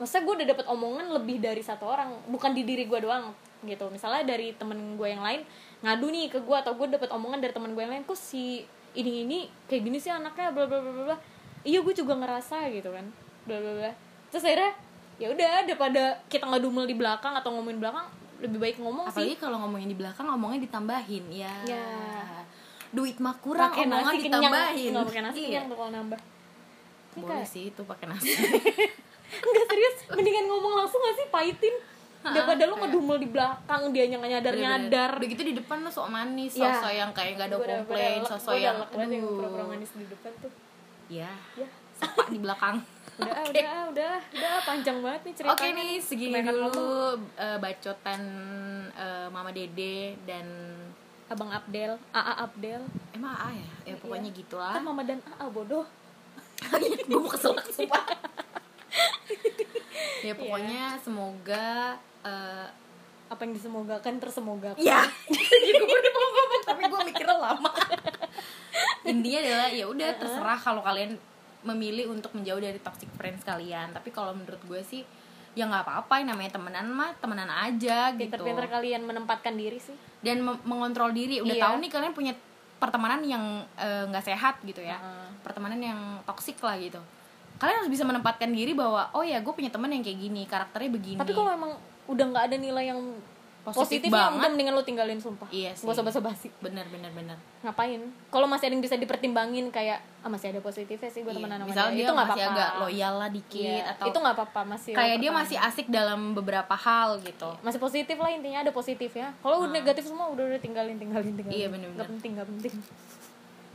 maksudnya 0.00 0.22
gue 0.26 0.34
udah 0.42 0.48
dapat 0.56 0.66
omongan 0.72 1.06
lebih 1.12 1.36
dari 1.44 1.62
satu 1.62 1.84
orang. 1.84 2.08
Bukan 2.32 2.50
di 2.56 2.62
diri 2.64 2.88
gue 2.88 3.00
doang 3.04 3.36
gitu. 3.64 3.88
Misalnya 3.92 4.24
dari 4.24 4.56
temen 4.56 4.96
gue 4.96 5.08
yang 5.08 5.20
lain 5.20 5.44
ngadu 5.84 6.08
nih 6.08 6.32
ke 6.32 6.40
gue 6.40 6.56
atau 6.56 6.72
gue 6.72 6.88
dapat 6.88 7.12
omongan 7.12 7.44
dari 7.44 7.52
temen 7.52 7.76
gue 7.76 7.82
yang 7.84 7.92
lain 7.92 8.04
kok 8.08 8.16
si 8.16 8.64
ini 8.94 9.26
ini 9.28 9.38
kayak 9.68 9.82
gini 9.84 9.98
sih 10.00 10.08
anaknya 10.08 10.54
bla 10.56 10.64
bla 10.64 10.80
bla 10.80 10.92
bla 10.92 11.04
bla. 11.12 11.18
Iya 11.64 11.84
gue 11.84 11.94
juga 11.96 12.16
ngerasa 12.16 12.72
gitu 12.72 12.88
kan. 12.88 13.04
Bla 13.44 13.60
bla 13.60 13.72
bla. 13.76 13.92
Terus 14.32 14.44
akhirnya 14.48 14.72
ya 15.14 15.30
udah 15.30 15.62
daripada 15.62 16.18
kita 16.26 16.44
ngedumel 16.50 16.84
di 16.84 16.96
belakang 16.98 17.34
atau 17.38 17.54
ngomongin 17.54 17.78
belakang 17.78 18.06
lebih 18.42 18.58
baik 18.58 18.76
ngomong 18.82 19.06
sih. 19.08 19.14
Apalagi 19.14 19.36
kalau 19.38 19.56
ngomongin 19.62 19.88
di 19.88 19.96
belakang 19.96 20.26
ngomongnya 20.26 20.60
ditambahin 20.66 21.24
ya. 21.30 21.54
Ya. 21.64 21.86
duit 22.94 23.18
mah 23.18 23.34
kurang 23.42 23.74
pakai 23.74 23.90
omongan 23.90 24.06
nasi 24.06 24.18
ditambahin. 24.22 24.90
Nggak 24.94 25.06
pakai 25.10 25.22
nasi 25.26 25.38
iya. 25.38 25.46
kenyang 25.50 25.66
tuh 25.66 25.76
kalau 25.78 25.90
nambah. 25.90 26.20
Ini 27.14 27.20
boleh 27.22 27.34
kayak- 27.34 27.50
sih 27.50 27.62
itu 27.70 27.82
pakai 27.82 28.06
nasi. 28.06 28.30
Enggak 29.34 29.66
serius, 29.66 29.96
mendingan 30.14 30.46
ngomong 30.46 30.72
langsung 30.78 31.00
gak 31.02 31.16
sih? 31.18 31.26
Pahitin 31.26 31.74
daripada 32.22 32.62
lo 32.70 32.78
kayak- 32.78 32.86
ngedumel 32.86 33.16
di 33.18 33.28
belakang 33.28 33.82
dia 33.90 34.04
nyadar 34.06 34.30
nyadar 34.30 34.54
nyadar 34.54 35.10
begitu 35.18 35.42
di 35.42 35.52
depan 35.58 35.82
lo 35.82 35.90
sok 35.90 36.08
manis 36.08 36.54
Ya. 36.54 36.70
sosok 36.70 36.92
yang 36.94 37.10
kayak 37.10 37.32
gak 37.36 37.48
ada 37.50 37.56
komplain 37.58 38.22
udah 38.22 38.54
yang 38.54 38.78
yang 38.78 38.78
aduh. 38.78 39.36
pura-pura 39.42 39.64
manis 39.74 39.90
di 39.92 40.06
depan 40.06 40.32
tuh. 40.38 40.52
Ya 41.10 41.28
ya 41.58 41.66
sapa 41.98 42.30
di 42.30 42.38
belakang 42.38 42.80
udah 43.14 43.30
ah, 43.30 43.44
udah 43.46 43.62
ah, 43.62 43.84
udah 43.94 44.08
ah, 44.10 44.20
udah 44.34 44.50
ah, 44.50 44.62
panjang 44.66 44.98
banget 44.98 45.20
nih 45.22 45.34
ceritanya 45.38 45.54
Oke 45.54 45.66
nih 45.70 45.90
segini 46.02 46.32
Kebanyakan 46.34 46.54
dulu 46.58 46.90
eh, 47.38 47.58
bacotan 47.62 48.22
eh, 48.90 49.26
Mama 49.30 49.50
Dede 49.54 50.18
dan 50.26 50.46
abang 51.24 51.48
Abdel 51.48 51.96
AA 52.10 52.34
Abdel. 52.42 52.82
Emang 53.14 53.32
A 53.32 53.48
ya? 53.54 53.68
Ya 53.88 53.94
pokoknya 53.96 54.28
Iya. 54.28 54.38
gitulah 54.38 54.72
kan 54.76 54.84
mama 54.84 55.02
dan 55.02 55.18
AA 55.24 55.46
bodoh. 55.48 55.86
Gue 57.08 57.18
mau 57.18 57.30
kesel 57.30 57.54
sumpah 57.70 58.02
Iya. 60.24 60.32
ya 60.32 60.32
pokoknya 60.34 60.82
semoga 60.98 61.94
eh, 62.24 62.66
apa 63.24 63.40
yang 63.40 63.52
disemogakan 63.52 64.20
tersemogakan 64.20 64.78
ya 64.88 65.00
gue 65.64 65.86
baru 65.86 66.08
mau 66.12 66.28
ngomong 66.30 66.62
tapi 66.62 66.82
gue 66.86 67.00
mikirnya 67.08 67.36
lama. 67.36 67.72
Intinya 69.04 69.38
adalah 69.40 69.68
ya 69.70 69.84
udah 69.86 70.08
terserah 70.16 70.58
kalau 70.58 70.80
kalian 70.80 71.14
memilih 71.64 72.12
untuk 72.12 72.30
menjauh 72.32 72.60
dari 72.60 72.78
toxic 72.78 73.08
friends 73.16 73.42
kalian. 73.42 73.90
Tapi 73.90 74.12
kalau 74.12 74.36
menurut 74.36 74.60
gue 74.62 74.80
sih 74.80 75.02
ya 75.54 75.64
nggak 75.64 75.82
apa-apa. 75.82 76.20
Yang 76.20 76.28
namanya 76.36 76.50
temenan 76.54 76.86
mah 76.88 77.10
temenan 77.18 77.50
aja 77.50 78.12
gitu. 78.12 78.28
Pinter-pinter 78.28 78.66
kalian 78.68 79.02
menempatkan 79.02 79.56
diri 79.56 79.80
sih. 79.80 79.96
Dan 80.20 80.44
mem- 80.44 80.62
mengontrol 80.62 81.10
diri. 81.10 81.40
Udah 81.40 81.56
Iya. 81.56 81.64
tahu 81.66 81.74
nih 81.80 81.90
kalian 81.90 82.12
punya 82.12 82.32
pertemanan 82.76 83.24
yang 83.24 83.44
eh, 83.74 84.04
nggak 84.06 84.24
sehat 84.24 84.60
gitu 84.62 84.80
ya. 84.80 85.00
Heeh. 85.00 85.22
pertemanan 85.44 85.76
yang 85.76 86.00
toksik 86.24 86.56
lah 86.64 86.72
gitu. 86.80 86.96
Kalian 87.60 87.84
harus 87.84 87.92
bisa 87.92 88.00
menempatkan 88.02 88.48
diri 88.48 88.72
bahwa 88.72 89.12
oh 89.12 89.20
ya 89.20 89.44
gue 89.44 89.52
punya 89.52 89.68
teman 89.68 89.92
yang 89.92 90.00
kayak 90.00 90.16
gini 90.16 90.48
karakternya 90.48 90.88
begini. 90.88 91.18
Tapi 91.20 91.36
kalau 91.36 91.52
emang 91.52 91.76
udah 92.08 92.24
nggak 92.32 92.44
ada 92.48 92.56
nilai 92.56 92.88
yang 92.88 93.00
Positif 93.64 93.80
positif, 93.98 94.08
ya 94.08 94.28
banget. 94.28 94.36
udah 94.36 94.50
mendingan 94.50 94.72
lo 94.72 94.82
tinggalin 94.82 95.16
sumpah. 95.16 95.48
Iya 95.48 95.72
sih. 95.72 95.82
gak 95.82 95.94
usah 95.94 96.04
basa-basi. 96.04 96.52
Bener 96.58 96.84
bener 96.86 97.08
bener. 97.10 97.32
Ngapain? 97.60 97.96
Kalau 98.28 98.44
masih 98.44 98.68
ada 98.68 98.74
yang 98.74 98.82
bisa 98.82 98.94
dipertimbangin 98.94 99.66
kayak 99.68 100.04
ah 100.20 100.28
masih 100.28 100.48
ada 100.48 100.60
positifnya 100.60 101.06
sih 101.06 101.20
gue 101.20 101.28
Iya. 101.28 101.38
temenan 101.38 101.58
sama 101.58 101.68
Misalnya 101.68 101.88
dia. 101.88 101.96
dia 101.96 102.04
itu 102.04 102.12
nggak 102.12 102.28
apa-apa. 102.28 102.52
agak 102.52 102.70
loyal 102.78 103.14
lah 103.16 103.30
dikit 103.30 103.64
Iya, 103.72 103.84
atau 103.90 104.04
itu 104.04 104.18
nggak 104.18 104.36
apa-apa 104.36 104.60
masih 104.66 104.92
kayak 104.92 105.16
dia 105.18 105.30
masih 105.32 105.56
asik 105.58 105.86
dalam 105.88 106.20
beberapa 106.32 106.74
hal 106.74 107.08
gitu. 107.18 107.50
Masih 107.58 107.78
positif 107.78 108.16
lah 108.16 108.30
intinya 108.30 108.60
ada 108.60 108.70
positif 108.70 109.10
ya 109.10 109.32
kalau 109.38 109.56
udah 109.58 109.72
negatif 109.72 110.04
semua 110.04 110.28
udah 110.28 110.44
udah 110.46 110.60
tinggalin 110.60 110.94
tinggalin 110.94 111.32
tinggalin. 111.32 111.54
Iya, 111.54 111.66
bener-bener. 111.68 111.96
nggak 111.96 112.08
penting 112.10 112.30
nggak 112.34 112.48
penting. 112.50 112.74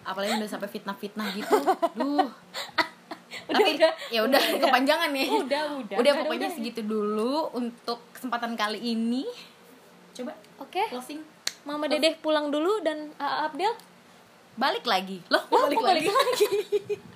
Apalagi 0.02 0.32
udah 0.36 0.50
sampai 0.50 0.70
fitnah-fitnah 0.70 1.28
gitu. 1.38 1.56
Duh. 1.96 2.30
Udah, 3.46 3.56
tapi 3.56 3.72
udah, 3.76 3.92
ya 4.10 4.22
udah 4.24 4.42
kepanjangan 4.60 5.10
nih 5.10 5.26
udah. 5.32 5.62
Udah 5.76 5.98
udah 5.98 6.14
pokoknya 6.16 6.48
udah. 6.48 6.56
segitu 6.56 6.82
dulu 6.84 7.50
untuk 7.52 7.98
kesempatan 8.12 8.54
kali 8.54 8.78
ini 8.78 9.26
coba. 10.20 10.34
Oke. 10.60 10.84
Closing. 10.92 11.22
Mama 11.64 11.88
dedeh 11.88 12.16
pulang 12.20 12.52
dulu 12.52 12.84
dan 12.84 13.12
AA 13.20 13.38
Abdel? 13.52 13.74
Balik 14.60 14.84
lagi. 14.84 15.24
Loh 15.32 15.44
Wah, 15.48 15.68
balik 15.68 15.80
lagi 15.80 16.08
balik 16.08 16.12
lagi? 16.12 16.48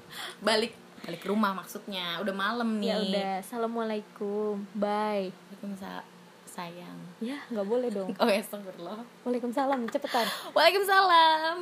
balik 0.48 0.72
balik 1.04 1.20
ke 1.20 1.28
rumah 1.28 1.52
maksudnya. 1.52 2.20
Udah 2.24 2.32
malam 2.32 2.80
nih. 2.80 2.88
ya 2.88 2.96
udah. 3.04 3.32
Assalamualaikum. 3.44 4.64
Bye. 4.72 5.36
Waalaikumsalam 5.36 6.08
sayang. 6.54 7.00
Ya 7.18 7.42
nggak 7.50 7.66
boleh 7.66 7.90
dong. 7.90 8.14
Oh 8.22 8.30
ya 8.30 8.40
astagfirullah. 8.40 9.02
Waalaikumsalam 9.26 9.90
cepetan. 9.90 10.28
Waalaikumsalam 10.56 11.58